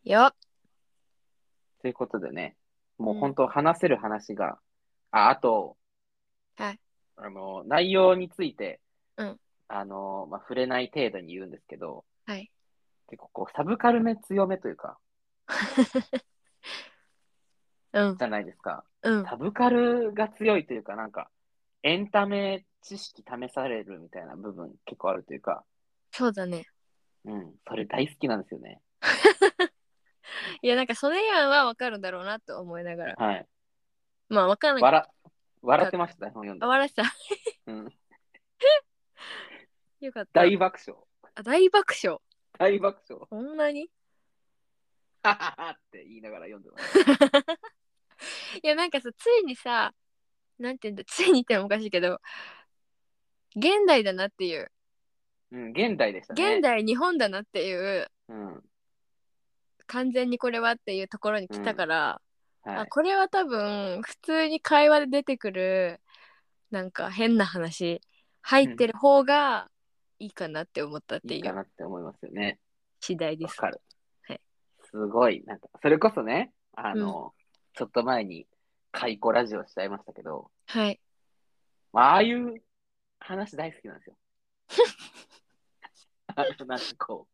[0.05, 0.35] よっ。
[1.83, 2.57] ということでね、
[2.97, 3.20] もううん。
[3.20, 4.59] 本当話せる話が、
[5.11, 5.77] あ、あと、
[6.57, 6.81] はい。
[7.16, 8.81] あの、内容について、
[9.18, 9.41] うん。
[9.68, 12.51] あの、まあ、触れない程度に言うんですけど、はい
[13.13, 14.99] 結構こう、サブカルめ強めというか、
[17.93, 18.17] うん。
[18.17, 18.87] じゃないですか。
[19.03, 19.27] うん。
[19.27, 21.31] サブカルが強いというか、なんか、
[21.83, 25.63] エンタメ知識試されるみたいな部分結構あるというか、
[26.11, 26.65] そうだね。
[27.27, 28.81] うん、それ大好きなんですよね。
[30.63, 33.15] いやなんかそれやんはわかるんだろうなと思いながら。
[33.17, 33.47] はい。
[34.31, 34.83] まあわからない。
[34.83, 35.07] 笑、
[35.61, 36.65] 笑ってました、本読んで。
[36.65, 36.69] あ。
[36.69, 37.03] 笑ってた。
[37.67, 37.85] うん、
[40.01, 40.41] よかった。
[40.41, 40.99] 大爆笑。
[41.35, 42.19] あ大爆笑
[42.59, 43.26] 大爆笑。
[43.28, 43.88] そんなに？
[45.22, 46.98] はははって言いながら読んでます。
[48.62, 49.94] いやなんかさついにさ
[50.59, 51.05] なんて言うんだ？
[51.05, 52.20] ついにってのもおかしいけど
[53.57, 54.70] 現代だなっていう
[55.53, 56.55] うん、現代でしたね。
[56.55, 58.62] 現代日本だなっていううん。
[59.86, 62.22] 完全にこれはっていうところに来たから、
[62.62, 62.76] はい。
[62.78, 66.00] あこれは多分普通に会話で出てくる
[66.70, 68.00] なんか変な話
[68.40, 69.68] 入ってる方が
[70.23, 72.61] いいかなって思ったっていいかいうなって思いますよね。
[73.01, 73.61] 次第です。
[73.61, 73.81] わかる。
[74.29, 74.41] はい
[74.85, 77.33] すごい、なんか、それこそね、あの、
[77.75, 78.47] ちょっと前に、
[78.91, 81.01] 解雇ラジオしちゃいましたけど、はい。
[81.93, 82.62] まあ、ああいう
[83.20, 84.16] 話大好きなんですよ。
[86.37, 87.27] あの、なんかこ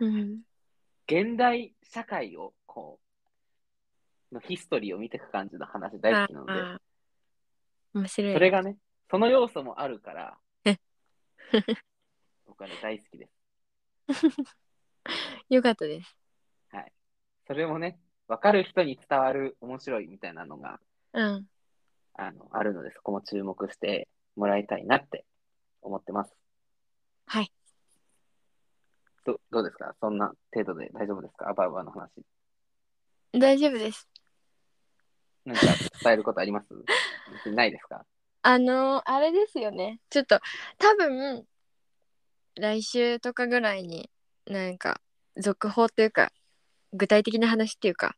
[0.00, 0.40] う、うん。
[1.06, 2.98] 現代社会を、こ
[4.32, 6.80] う、のヒストリーを見ていく感じの話大好きなので、
[7.92, 8.32] 面白い。
[8.32, 8.78] それがね、
[9.10, 10.78] その要素もあるからえ、
[12.58, 13.32] 僕はね、大好きです。
[15.50, 16.16] よかったです。
[17.48, 20.80] それもね、わかる人に伝わる面白いみたいなのが、
[21.12, 21.48] うん。
[22.14, 25.24] あの、あるので、そこも注目してもらいたいなって
[25.80, 26.34] 思ってます。
[27.26, 27.52] はい。
[29.24, 29.94] どどうですか？
[30.00, 31.48] そんな程度で大丈夫ですか？
[31.50, 32.10] アバウアの話。
[33.32, 34.08] 大丈夫です。
[35.44, 35.62] なんか
[36.02, 36.68] 伝えることあります？
[37.32, 38.04] 別 にないですか？
[38.42, 40.00] あのーあれですよね。
[40.10, 40.40] ちょっと
[40.78, 41.46] 多分
[42.56, 44.10] 来週とかぐらいに
[44.46, 45.00] なんか
[45.36, 46.32] 続報というか
[46.92, 48.16] 具体的な話っていうか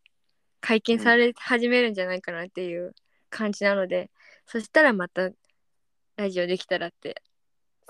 [0.60, 2.94] 解禁され始めるんじゃないかなっていう
[3.30, 4.10] 感じなので、
[4.46, 5.30] そしたらまた
[6.16, 7.22] ラジオできたらって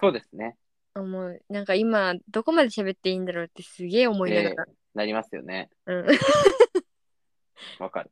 [0.00, 0.56] そうですね。
[0.94, 1.40] 思う。
[1.48, 4.64] なんか今どこまで喋っていいんだろうってすげえ思いながら。
[4.68, 5.70] えーなりますよね。
[5.86, 6.06] うん。
[7.78, 8.10] わかる。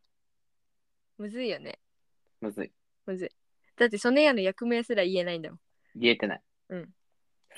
[1.18, 1.80] むずいよね。
[2.40, 2.72] むずい。
[3.06, 3.30] むずい。
[3.76, 5.60] だってそのやの役名すら言えないんだもん。
[5.96, 6.42] 言えてない。
[6.68, 6.94] うん。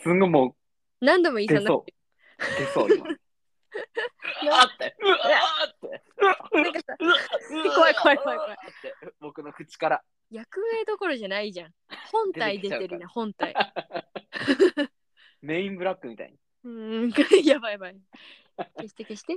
[0.03, 0.57] すんごいも
[1.01, 1.85] 何度も言いうそうになっ
[2.59, 2.89] 出そう。
[2.89, 3.07] 出そう、今。
[3.07, 4.97] うわーって。
[5.01, 6.03] うわーって。
[6.63, 6.97] なんかさ
[7.75, 10.03] 怖い怖い怖い怖いって僕の口から。
[10.31, 11.71] 役名どころじゃないじゃん。
[12.13, 13.55] 本体出てるね、本体。
[15.41, 17.97] メインブラックみたいにうーん、やばいやばい。
[18.77, 19.37] 消して消して。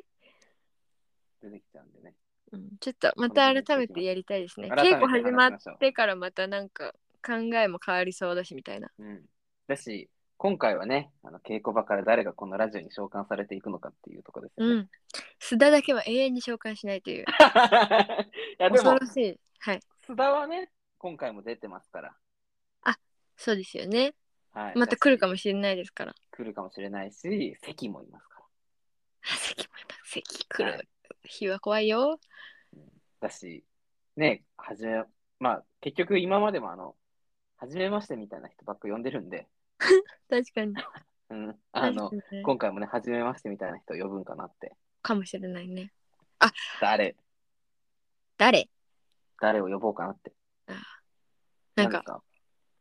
[1.41, 2.15] 出てきちゃうんでね。
[2.51, 4.69] うん、ちょっとまた改めてやりたいですね。
[4.69, 6.93] 改めて稽古始まっ話しましょうてからまたなんか
[7.25, 8.91] 考えも変わりそうだしみたいな。
[8.97, 9.25] うん。
[9.67, 10.09] だし、
[10.41, 14.73] 今回はね、あの稽古場から誰がこのラジオに召喚されていくのかっていうところですよね。
[14.73, 14.89] うん。
[15.39, 17.25] 須田だけは永遠に紹介しないという。
[17.29, 19.39] いやでも恐ろ、しい。
[19.59, 19.79] はい。
[20.03, 22.15] 須田はね、今回も出てますから。
[23.37, 24.13] そうですよね。
[24.51, 26.13] はい、また来るかももしれないですから。
[26.31, 28.43] 来るかもしれないし、関もいますか
[29.23, 30.87] 関もいます関来るはい
[31.23, 32.19] 日は怖いよ。
[33.21, 33.29] ら。
[33.29, 33.63] だし、
[34.15, 35.03] ね、はじめ、
[35.39, 36.95] まあ、結局今までもあの、
[37.57, 39.47] はじめましてみたいな人ばっか呼んでるんで、
[40.29, 40.73] 確かに。
[41.29, 44.75] うん、あの、確かにね今回もね、はじめましてみたいな人呼ぶんかなって。
[45.01, 45.91] かもしれないね。
[46.79, 47.15] 誰、
[48.37, 48.69] 誰？
[49.39, 50.33] 誰を呼ぼうかなって。
[51.75, 52.21] なんか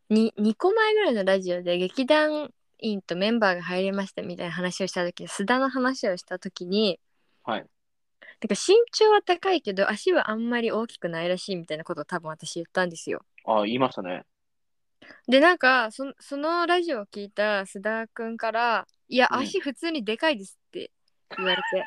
[0.08, 6.98] に2個前ぐらいのラジオで劇団員とメンバーが入りましたみたいな話をした時須田の話をした時に
[7.44, 7.60] はい。
[7.60, 13.22] なんか身長は高いけど足はあんまり大きくないらしいみたいなことを多分私言ったんですよ。
[13.44, 14.24] あ、言いましたね。
[15.28, 19.38] でなんかそそのラジオを聞いた須田くんから「いやうん。
[19.40, 20.90] 足普通にでかいです」って
[21.36, 21.84] 言われて、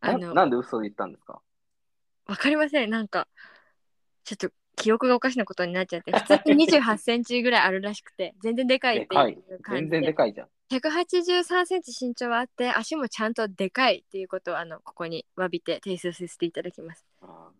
[0.00, 1.40] あなのなんで嘘を言ったんですか？
[2.26, 2.90] わかりません。
[2.90, 3.28] なんか
[4.24, 9.96] ちょっと記憶がおかしなことになっちゃって普通に2 8センチぐらいあるらしくて全然でかいっていいう感全じで。
[9.98, 10.48] 然でかいじゃん。
[10.70, 17.04] 183センチ身長はあって足もちゃんとでかいっていうことをあのここに詫びて提出させていただきます。
[17.20, 17.50] あ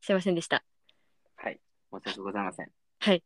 [0.00, 0.64] すいませんでした。
[1.38, 1.60] ーはい。
[1.92, 2.70] 申し訳ございません。
[2.98, 3.22] はい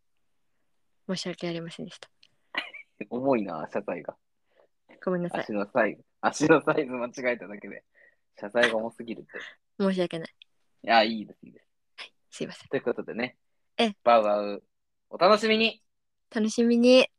[1.11, 2.09] 申し訳ありませんでした。
[3.11, 4.17] 重いな、謝罪が。
[5.05, 5.41] ごめんなさい。
[5.41, 7.85] 足のサイズ、足のサイズ間違えただけで、
[8.39, 9.31] 謝罪が重すぎるって。
[9.81, 10.35] 申し訳ない。
[10.83, 11.67] いや、いいです、いいです。
[12.31, 12.69] すいません。
[12.69, 13.37] ということでね、
[13.77, 13.93] え。
[14.05, 14.63] バウバウ、
[15.09, 15.83] お楽しみに。
[16.31, 17.11] 楽しみに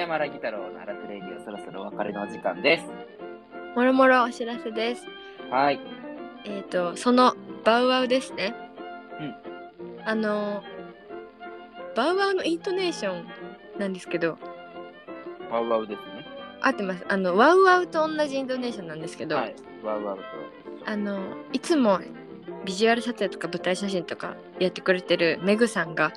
[0.00, 2.84] 山らぎ太郎のアラクレイディオそろそろお別れのお時間です。
[3.76, 5.04] もろもろお知らせです
[5.50, 5.80] はい。
[6.46, 7.34] えっ、とその
[7.64, 8.54] バウワウですね
[9.20, 10.62] うんあの
[11.94, 13.26] バウワウのイントネーション
[13.78, 14.38] なんですけど
[15.50, 16.26] バウバウですね。
[16.62, 19.54] 合ってますあのワウワウと同じイントネーションなんですけど、はい。
[19.84, 20.22] バウバウと。
[20.86, 21.20] あの
[21.52, 22.00] いつも
[22.64, 26.10] ビジュアル撮影とか舞台写真とかやってくれてるメグさんが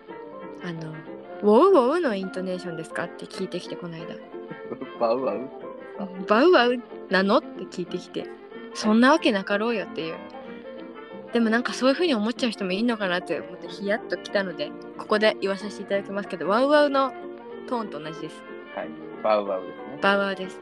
[0.64, 0.94] 「あの
[1.42, 4.14] ウォウウォウのイントネーションですか?」って聞いてきてこの間
[5.00, 5.48] バウバウ
[6.28, 6.76] 「バウワウ
[7.10, 8.24] なの?」って聞いてきて
[8.74, 10.16] 「そんなわけなかろうよ」っていう
[11.32, 17.12] でもなんかそういう風に思っちゃう人もいいのかなって思ってヒヤッときたのでここで言わさせていただきますけどワウワウの
[17.66, 18.42] トーンと同じです
[18.74, 18.88] はい。
[19.22, 19.98] バウバウですね。
[20.00, 20.60] バウワウです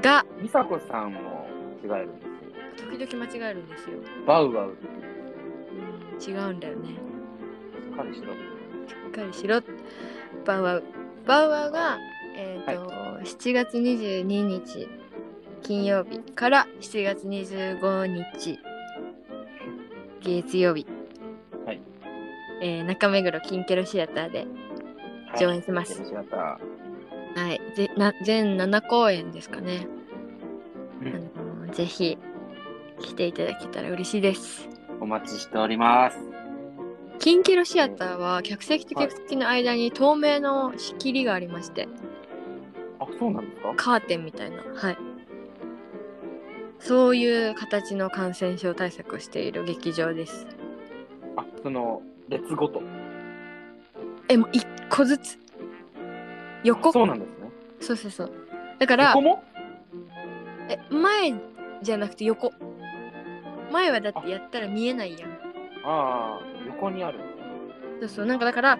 [0.00, 1.46] が美佐子さんも
[1.82, 2.90] 違えるんですよ。
[2.90, 4.68] 時々間違えるんですよ、バウバウ。
[4.68, 4.74] うん、
[6.22, 6.94] 違うんだよねし
[7.92, 8.32] っかりしろ。
[8.88, 9.60] しっかりしろ。
[10.44, 10.84] バウワウ
[11.26, 11.98] バウワウが、
[12.36, 12.90] えーと
[13.24, 14.88] 7月22日
[15.62, 18.58] 金曜日から7月25日
[20.20, 20.86] 月曜日、
[21.64, 21.80] はい。
[22.60, 24.46] えー中目黒キンケロシアターで
[25.38, 26.00] 上演します。
[26.02, 26.58] は
[27.36, 27.60] い、はい。
[27.76, 29.86] ぜな全7公演ですかね、
[31.00, 31.30] うん。
[31.64, 32.18] あのぜひ
[33.00, 34.68] 来ていただけたら嬉しいです。
[35.00, 36.43] お待ちしております。
[37.18, 41.88] キンケロシアターは客席と客席の間に透明の仕切りがありまして、
[42.98, 43.72] あ、そうなんですか？
[43.76, 44.62] カーテンみたいな。
[44.74, 44.98] はい。
[46.80, 50.46] そういう形の感染症対策をしている劇場です。
[51.36, 52.82] あ、その、列ごと？
[54.28, 55.38] えもう一個ずつ？
[56.62, 56.92] 横？
[56.92, 57.50] そうなんですね。
[57.80, 58.32] そうそうそう。
[58.78, 59.42] だから横も？
[60.68, 61.34] え前
[61.82, 62.52] じゃなくて横。
[63.72, 65.30] 前はだってやったら見えないやん。
[65.86, 66.40] ああ、
[66.74, 67.18] 横にある。
[68.00, 68.78] そうそうなんかだから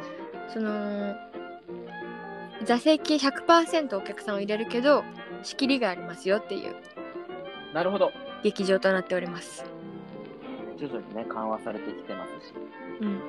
[0.52, 1.14] その
[2.64, 5.04] 座席100%お客さんを入れるけど
[5.42, 6.74] 仕切りがありますよっていう
[7.72, 8.12] なるほど。
[8.42, 9.64] 劇場となっております
[10.76, 12.54] 徐々にね、緩和されてきてますし、
[13.00, 13.20] うん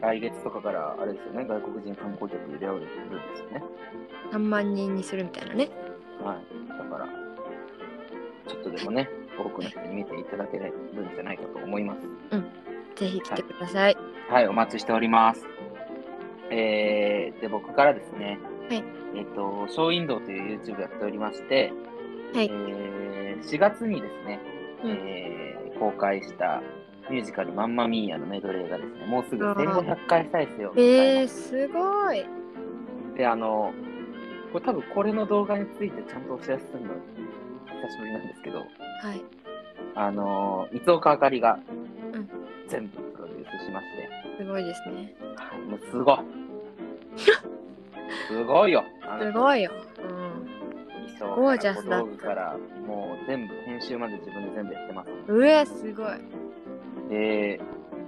[0.00, 2.94] 来月とかから、あれですよね、外国人観光客入れられるんで
[3.36, 3.62] すよね。
[4.32, 5.68] 3万人にするみたいなね
[6.22, 6.68] はい。
[6.68, 7.06] だから、
[8.46, 12.00] ちょっとでもね、多くの人に見ていただけるんじゃないかと思います。
[12.96, 13.96] ぜひ来てください。
[14.28, 15.46] はい、お待ちしております。
[16.50, 18.38] えー、で、僕からですね、
[18.68, 18.84] はい。
[19.16, 21.72] えっ、と、ショーウィンドウという YouTube やっておりまして、
[22.34, 22.50] はい。
[22.50, 24.40] えー、4月にですね、
[24.84, 24.90] うん。
[24.90, 25.40] えー
[25.80, 26.62] 公開した
[27.10, 29.56] ミュージカルマンマミーヤのメドレーがですね、もうすぐあー。
[29.56, 31.48] 1500回再生を迎えー、す。
[31.48, 32.24] すごい。
[33.16, 33.72] で、あの、
[34.52, 38.66] これ多分これの動画についてちゃんとお知らせするの久しぶりなんですけど、はい。
[39.94, 41.58] あの、三岡あかりが
[41.99, 41.99] うん
[42.70, 44.08] 全部プロデュースしまして、
[44.38, 45.14] すごいですね。
[45.34, 46.18] はい、もうすごい。
[48.28, 48.84] すごいよ。
[49.20, 50.48] すごいよ、うん、
[51.18, 52.56] 衣装ゴージャスだったから
[52.86, 55.10] もう全部編集まで自分で全部やってます。
[55.32, 56.06] うえすごい。
[57.08, 57.60] で、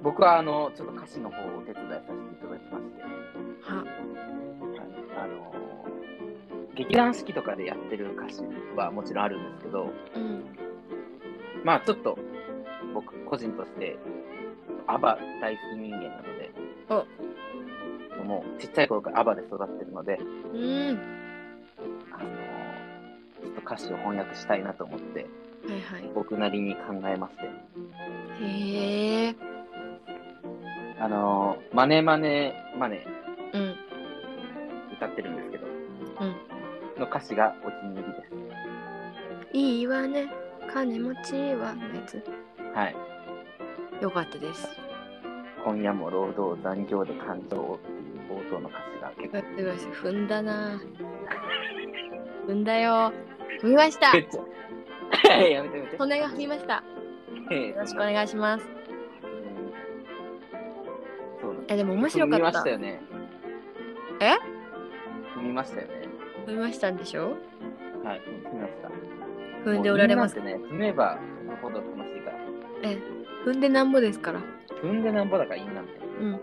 [0.03, 3.03] 僕はあのちょっと歌詞の方をお手伝いさせていただきまして、
[3.63, 3.77] は。
[3.79, 3.89] はい、
[5.19, 5.53] あの
[6.77, 8.43] 劇団四季とかでやってる歌詞
[8.77, 10.45] はもちろんあるんですけど、うん。
[11.65, 12.17] まあちょっと
[12.95, 13.99] 僕個人として
[14.87, 16.51] アバ大好き人間なので、
[18.25, 20.19] もうちっちゃい頃からアバで育ってるので、
[20.53, 20.99] うん。
[22.13, 22.29] あの
[23.43, 25.27] ちょっと歌詞を翻訳したいなと思って、
[25.67, 29.37] はいは僕なりに考えまして、いへえ。
[31.01, 33.07] あのマネマネマネ
[33.53, 33.75] うん。
[34.97, 37.01] 歌ってるんですけど、うん。
[37.01, 38.33] の歌詞がお気に入りです。
[39.53, 40.31] いいわね。
[40.73, 42.23] 金持ちはのやつ。
[42.75, 42.97] はい。
[44.03, 44.69] よかったです。
[45.65, 47.95] 今夜も労働残業で感情をってい
[48.37, 49.39] う冒頭の歌詞が結構。
[49.57, 50.81] すごいすごい踏んだな。
[52.49, 53.13] 踏んだよ。
[53.63, 54.07] 踏みました。
[55.49, 55.97] やめてやめて。
[55.99, 56.83] 骨が踏みました。
[57.51, 58.67] よよろしくお願いします。
[61.41, 62.47] そうえでも面白かった。
[62.47, 63.01] 踏みましたよね。
[64.21, 64.33] え？
[65.39, 66.09] 踏みましたよね。
[66.47, 67.37] 踏みましたんでしょ？
[68.03, 68.89] はい、踏みました。
[69.71, 70.41] 踏んでおられます。
[70.41, 72.37] ね、踏めば踏むほど楽しいから。
[72.83, 72.99] え
[73.45, 74.41] 踏んでなんぼですから。
[74.83, 75.93] 踏んでなんぼだからいいなんて。
[76.21, 76.41] うん。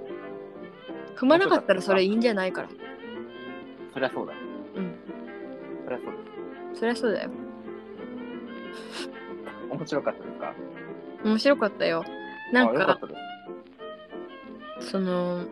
[1.16, 2.70] 踏まなかったらそれいいんじゃないから。
[3.94, 4.34] そりゃそうだ。
[4.76, 4.96] うん。
[5.86, 6.18] そりゃそうで
[6.74, 6.80] す。
[6.80, 7.30] そりゃそうだよ。
[9.72, 10.54] 面白かったですか？
[11.24, 12.04] 面白かったよ。
[12.54, 13.16] なんかあよかったで
[14.82, 14.90] す。
[14.92, 15.44] その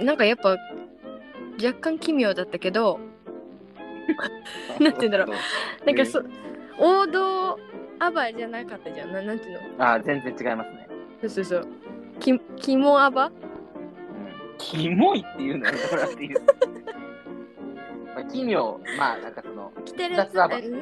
[0.00, 0.56] なんかやっぱ
[1.62, 3.00] 若干奇妙だったけど
[4.78, 5.86] なんて言うんだろう。
[5.86, 6.22] なんかそ
[6.78, 7.58] 王道
[8.00, 9.12] アバじゃなかったじゃん。
[9.12, 9.84] ななんていうの？
[9.92, 10.88] あ、全然違いますね。
[11.20, 11.68] そうそうそう。
[12.20, 13.26] きキモアバ？
[13.26, 13.32] うん。
[14.58, 16.52] キモいっていうのやめてもらっていいですか
[18.14, 20.58] まあ、奇妙、まあ、なんかその、着てる雑アバ。
[20.58, 20.78] えうん？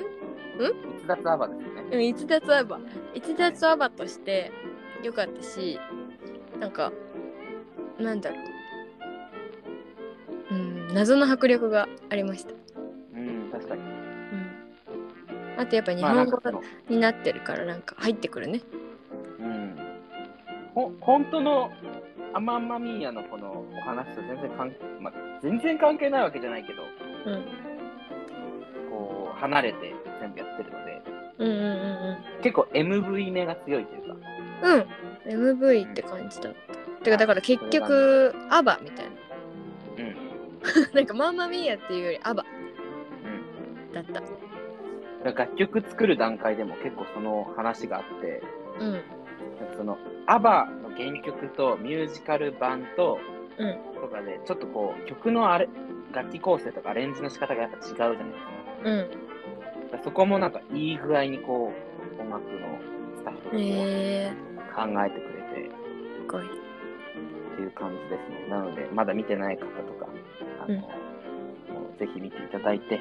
[0.98, 1.82] 逸脱アバですよね。
[1.92, 2.80] うん逸脱アバ。
[3.14, 4.50] 逸脱アバとして
[5.02, 5.78] よかったし
[6.58, 6.92] なんか
[7.98, 8.36] なんだろ
[10.50, 10.54] う。
[10.54, 12.54] うん謎の迫力がありました、
[15.56, 18.60] あとやっぱ日まあ、な本語になってるからなんか入ってくるね。
[19.40, 19.76] うん。
[20.74, 21.70] ほ、本当の
[22.34, 25.12] アマンマミーヤのこのお話と全然関係、まあ、
[25.42, 26.82] 全然関係ないわけじゃないけど、
[27.26, 27.44] うん。
[28.90, 31.02] こう、離れて全部やってるので、
[31.38, 31.62] うんうんう
[32.12, 34.16] ん結構 MV 目が強いというか、
[34.62, 34.74] うん。
[34.74, 34.86] うん
[35.58, 37.04] MV って感じだった。
[37.04, 39.06] てかだから結局アバみたい
[39.98, 40.14] うん。
[40.84, 42.44] な なんかマンマミーヤっていうよりアバ
[43.24, 43.92] うん。
[43.92, 44.20] だった
[45.32, 48.42] 楽曲作る段階でも結構その話があって、
[48.80, 48.92] うん。
[48.92, 49.04] なんか
[49.76, 53.18] そのアバの原曲とミュージカル版と、
[53.58, 53.78] うん。
[54.00, 55.68] とかでちょっとこう曲のあれ
[56.12, 58.50] 楽器構成とかアレンジの仕方がやっぱ違うじゃないですか。
[58.84, 58.90] う
[60.00, 60.02] ん。
[60.04, 61.72] そこもなんかいい具合にこ
[62.18, 62.78] う音楽の
[63.16, 66.46] スタッフが考えてくれてー、すごい。
[66.46, 68.48] っていう感じですね。
[68.50, 70.06] なのでまだ見てない方とか、
[70.62, 70.80] あのうん。
[70.80, 70.86] も
[71.94, 73.00] うぜひ見ていただいて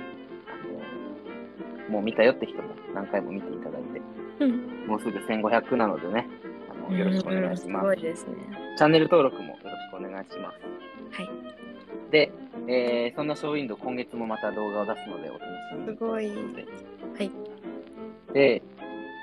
[1.89, 4.01] もう見たよって人も何回も見ていただいて、
[4.39, 4.87] うん。
[4.87, 6.27] もうすぐ1500なのでね、
[6.87, 7.85] あのよろしくお願いします。
[7.87, 8.33] うんすごいですね。
[8.77, 10.59] チャンネル登録もよろしくお願いします。
[11.15, 11.29] はい。
[12.11, 12.31] で、
[12.67, 15.87] えーそんなショーウィンドウ、今月もまた動画を出すのでお楽しみに。
[15.87, 16.27] すごい。
[16.27, 17.31] はい。
[18.33, 18.61] で、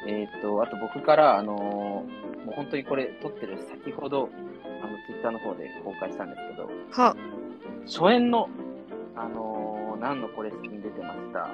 [0.06, 4.28] えっ、と、あと僕から、あのーもう本当にこれ撮ってる先ほど
[4.82, 7.16] あの、ツイッターの方で公開したんですけど、は。
[7.86, 8.48] 初演の、
[9.14, 11.48] あのー、何のこれ式に出てました、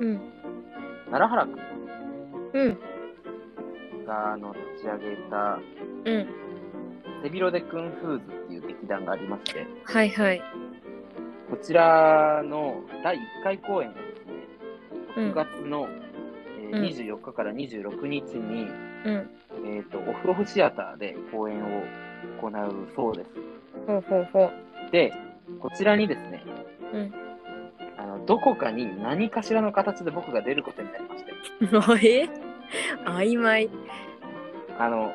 [0.00, 0.20] うん
[1.14, 1.60] 奈良原く
[2.54, 2.68] うん。
[2.70, 5.60] んが、あの、立ち上げた、
[6.04, 6.26] うん。
[7.22, 10.42] 背広でクンフーズっていう劇団がありまして、はいはい。
[11.50, 14.32] こちらの第1回公演がですね、
[15.16, 15.30] うん。
[15.30, 15.88] 6月の、
[16.72, 16.84] えーうん。
[16.84, 18.64] 24日から26日に、
[19.06, 19.30] うん。
[19.66, 21.84] えー、とオフロフシアターで公演を
[22.42, 23.30] 行うそうです。
[23.86, 24.50] ほうほうほ
[24.90, 25.12] で、
[25.60, 26.42] こちらにですね、
[26.92, 27.14] ううん。
[27.96, 31.03] あのどこかに何かしらの形で僕が出ることになり
[32.02, 32.28] え？
[33.04, 33.70] 曖昧。
[34.78, 35.12] あの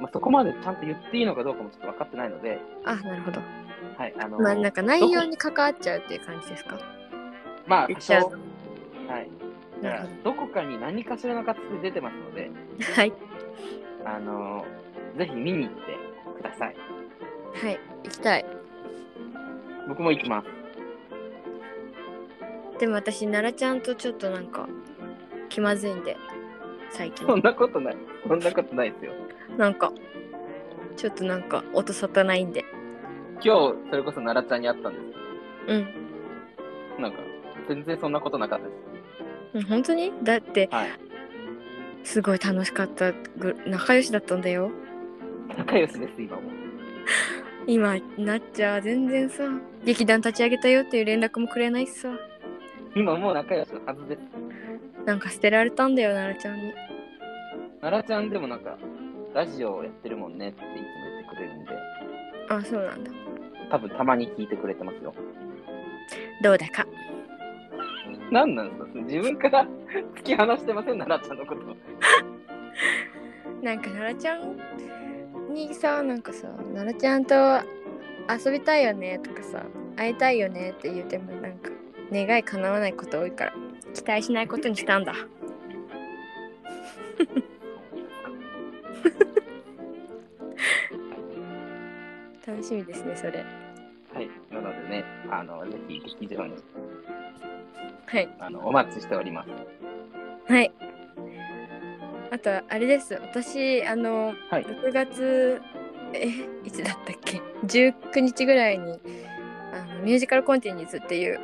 [0.00, 3.40] まあ、そこまでちゃんと言っていいのかどうかもちょっと分かってないので、あなるほど。
[3.98, 6.78] はい、あのまあなんか内容に関わっちゃうっていう感じですか？
[7.66, 8.24] まあ、多少、言っちゃう
[9.12, 9.28] はい。
[9.82, 10.32] だからど。
[10.32, 12.50] こかに何かしらの形で出てますので、
[12.96, 13.12] はい。
[14.04, 14.64] あの
[15.18, 15.80] ぜひ見に行って
[16.36, 16.76] ください。
[17.62, 18.46] はい行きたい。
[19.88, 20.48] 僕も行きます。
[22.78, 24.66] でも私奈良ちゃんとちょっとなんか
[25.50, 26.16] 気まずいんで
[26.90, 27.96] 最近そんなことない。
[28.26, 29.12] そんなことないですよ。
[29.58, 29.92] なんか
[30.96, 32.64] ちょっとなんか音沙汰ないんで
[33.44, 35.04] 今日、それこそ奈良ちゃんに会ったんです
[35.68, 37.18] うんなんか、
[37.68, 38.76] 全然そんなことなかったです。
[39.54, 40.12] うん本当に？
[40.22, 40.88] だってはい。
[42.02, 44.70] すごい楽しかったぐ仲良しだったんだよ
[45.56, 46.42] 仲良しです、今も。
[47.66, 49.44] 今なっちゃん全然さ
[49.84, 52.08] 劇団立ち上げたよっていう連絡もくれないしさ
[52.96, 54.20] 今もう仲良しのはずです。
[55.06, 56.72] なんか捨てられたんだよ奈良ちゃんに。
[57.80, 58.76] 奈良ちゃんでもなんか、
[59.34, 61.70] ラジオやってるもんねっていつも言ってくれるんで、
[62.48, 63.10] あそうなんだ。
[63.70, 65.14] 多分たまに聞いてくれてますよ。
[66.42, 66.86] どうだか。
[68.30, 69.00] 何なんですか？
[69.00, 69.66] 自分から
[70.16, 71.60] 突き放してません、奈良ちゃんのこと。
[73.62, 74.56] なんか奈良ちゃん
[75.52, 77.34] にさなんかさ奈良ちゃんと
[78.46, 79.62] 遊びたいよねとかさ
[79.96, 81.70] 会いたいよねって言ってもなんか
[82.10, 83.52] 願い叶わないこと多いから
[83.94, 85.14] 期待しないことにしたんだ
[92.46, 93.44] 楽しみですねそれ
[94.14, 94.28] はい。
[94.52, 96.54] なのでね、あの、ぜひ劇場に
[98.06, 99.50] はいあのお待ちしております。
[100.52, 100.72] はい
[102.32, 104.64] あとあれです私あのはい。
[104.64, 105.60] 6月
[106.12, 106.26] え
[106.66, 108.98] いつだったっけ？19日ぐらいに
[109.72, 111.38] あのミュージカルコンティニューズっていう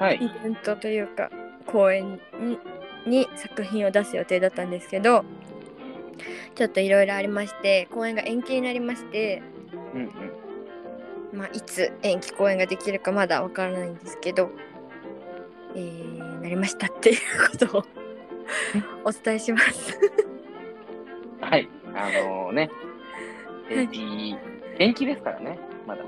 [0.00, 0.16] はい。
[0.16, 1.30] イベントというか
[1.70, 2.58] 公演に
[3.06, 5.24] に作品を出す予定だったんですけど
[6.54, 9.42] ちょっといろいろありまして公演が延期になりまして、
[9.94, 11.38] うんうん。
[11.38, 14.50] まあ、いつ延期公演ができるかまだわからないんですけど、
[15.74, 17.16] えー、なりましたっていう
[17.50, 17.84] ことを
[19.04, 19.98] お伝えします。
[21.40, 21.68] はい。
[21.94, 22.70] あのね、
[23.70, 24.36] 延期、
[24.78, 26.02] 延期ですからね、まだ。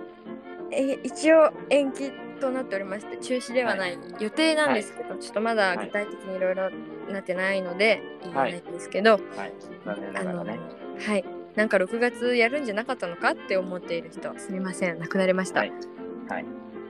[0.71, 2.13] え一応延期
[2.43, 6.71] となっておりまして中止ではない、予定なんですけど、ちょっとまだ具体的にいろいろ
[7.11, 9.21] なってないので言えないんですけど、はい。
[9.87, 10.59] あのながらね。
[10.99, 11.25] はい
[11.55, 15.73] なんか6月やるんじゃなかったのかって思っている人すみませんなくなりましたはい。
[16.27, 16.47] はい。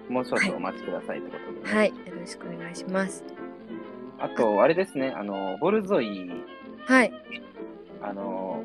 [0.09, 1.77] もうちょっとお待ちくださいってことで、ね。
[1.77, 3.25] はい、よろしくお願いします
[4.21, 6.31] あと、あれですね、あの、ボルゾイ、
[6.85, 7.13] はい
[8.03, 8.65] あの、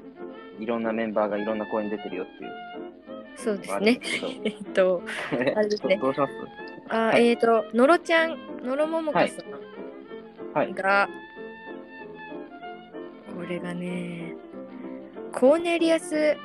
[0.59, 2.51] いろんなメンバーがいろんな公演に出てるよっていう
[3.37, 3.99] そうですね、
[4.43, 6.33] えっとあれですねどうします
[6.89, 7.27] あ、はい。
[7.27, 10.57] えっ、とのろちゃんのろももかさん。
[10.57, 10.73] はい。
[10.73, 11.07] が、
[13.35, 14.35] これがね
[15.31, 16.35] コーネリアス・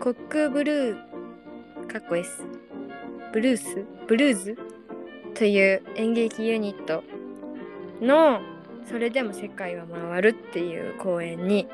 [0.00, 2.44] コックブルーかっこ S
[3.32, 3.84] ブルース？
[4.06, 4.56] ブルーズ？
[5.34, 7.02] という演劇ユニット
[8.00, 8.40] の
[8.88, 11.68] 「それでも世界は回る」っていう公演に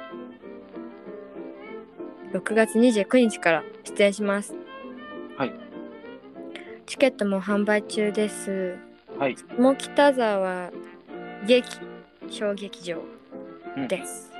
[2.33, 4.55] 6月29日から出演します。
[4.55, 4.62] はい。
[6.93, 8.77] チケットも販売中です。
[9.19, 9.35] はい。
[9.35, 10.71] 下北沢
[11.47, 11.79] 劇
[12.29, 12.99] 小劇場
[13.79, 13.89] うん。
[13.89, 14.31] です、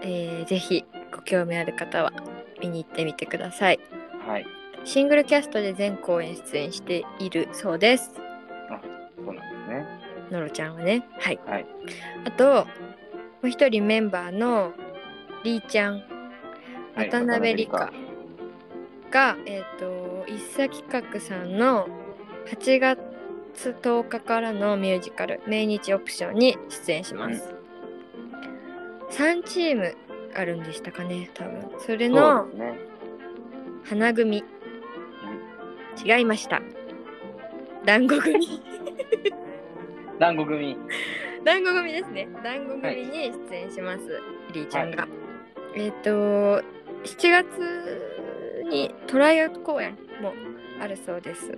[0.00, 2.14] えーぜひご興味ある方は
[2.62, 3.80] 見に行ってみてください。
[4.26, 4.46] はい。
[4.84, 8.14] シングルキャストで全公演出演しているそうです。
[8.14, 9.86] そうなんですね。
[10.30, 11.06] のろちゃんはね。
[11.18, 11.38] はい。
[11.46, 11.66] はい。
[12.24, 12.66] あとも
[13.42, 14.72] う一人メンバーの
[15.44, 15.96] りーちゃん。
[16.94, 17.92] はい渡辺理香
[19.10, 21.88] が、えっ、と一茶企画さんの
[22.46, 22.98] 8月
[23.82, 27.54] 10日からのミュージカル「命日オプション」に出演します、
[29.10, 29.96] 3チーム
[30.34, 31.70] あるんでしたかね多分。
[31.80, 32.46] それその。
[33.84, 34.44] 花組、
[36.04, 36.60] 違いました。
[37.84, 38.62] 団子組。
[40.18, 40.76] 団子組。
[41.44, 42.28] 団子組ですね。
[42.44, 44.20] 団子組に出演します、
[44.52, 45.08] りーちゃんが、
[45.74, 46.62] えっ、と7
[47.30, 48.17] 月
[48.68, 50.32] にトライアウト公演も
[50.80, 51.56] あるそうです。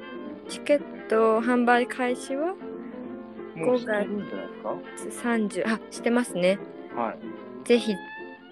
[0.48, 2.54] チケット販売開始は
[3.54, 4.46] もう知ってるんじゃない
[5.04, 6.58] です30あしてますね。
[6.94, 7.18] かはい。
[7.66, 7.94] ぜひ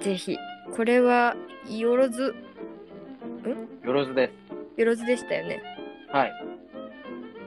[0.01, 0.37] ぜひ
[0.77, 1.37] これは
[1.69, 2.35] よろず
[3.85, 4.31] よろずで
[4.77, 4.81] す。
[4.81, 5.63] よろずでしたよね。
[6.13, 6.33] はい。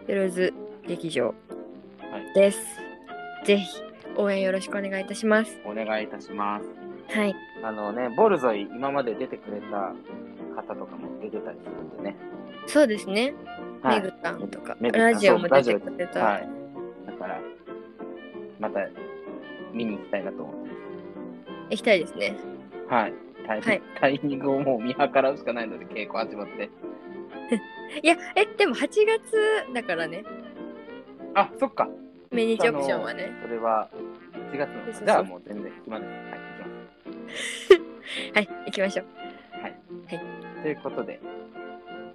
[0.08, 0.54] よろず
[0.88, 2.60] 劇場はいです。
[3.46, 3.82] ぜひ
[4.18, 5.60] 応援よろしくお願いいたします。
[5.66, 6.66] お願いいたします。
[7.18, 7.36] はい。
[7.64, 9.94] あのね、ボルゾイ、今まで出てくれた
[10.52, 12.16] 方とかも出てたりするんでね。
[12.68, 13.34] そうですね。
[13.82, 14.02] はい。
[14.02, 16.24] メグタンとか、ラジオも出てくれた。
[16.24, 16.50] はい。
[17.08, 17.42] だから、
[18.60, 18.80] また
[19.74, 20.72] 見に行きたいなと思って
[21.72, 22.36] 行きたいですね。
[22.88, 23.14] はい。
[23.48, 26.70] タイ,、はいタイミングをもう見計らうしかないので、稽古始まって。
[28.04, 30.24] いや、え、でも8月だからね、
[31.34, 31.90] あ、そっか。
[32.32, 33.32] メニチオプションはね。
[33.42, 33.90] それは
[34.54, 35.06] 4月の。
[35.06, 36.10] じゃあもう全然暇です。
[36.12, 37.30] はい、行きま
[37.70, 37.82] す。
[38.36, 39.21] はい、行きましょう。
[39.62, 39.76] はい。
[40.08, 41.20] はいということで、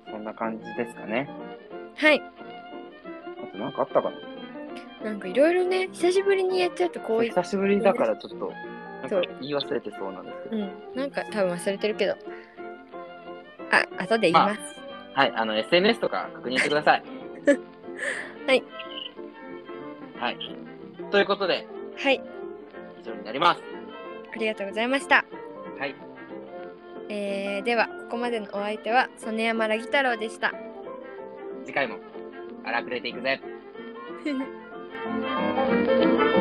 [0.08, 1.28] そんな感じですかね。
[1.96, 2.20] はい。
[2.20, 4.10] あと何かあったか
[5.02, 5.10] な？
[5.10, 8.50] なんかいろいろね、久しぶりにやっちゃうとこういう、久しぶりだからちょっと、
[9.02, 10.56] なんそうか言い忘れてそうなんですけど。
[10.56, 12.14] うん、なんか多分忘れてるけど。
[13.72, 14.60] あ、後で言います。
[15.14, 17.02] はい、あの、SNS とか確認してください。
[18.46, 18.64] はい。
[20.18, 20.38] はい。
[21.10, 21.66] ということで、
[21.96, 22.22] はい、
[23.00, 23.62] 以上になります。
[24.32, 25.24] ありがとうございました。
[25.78, 26.05] はい。
[27.08, 30.52] えー、では、ここまでのお相手は、曽根山ラギ太郎でした。
[31.64, 31.96] 次回も
[32.64, 33.40] 荒くれていくぜ。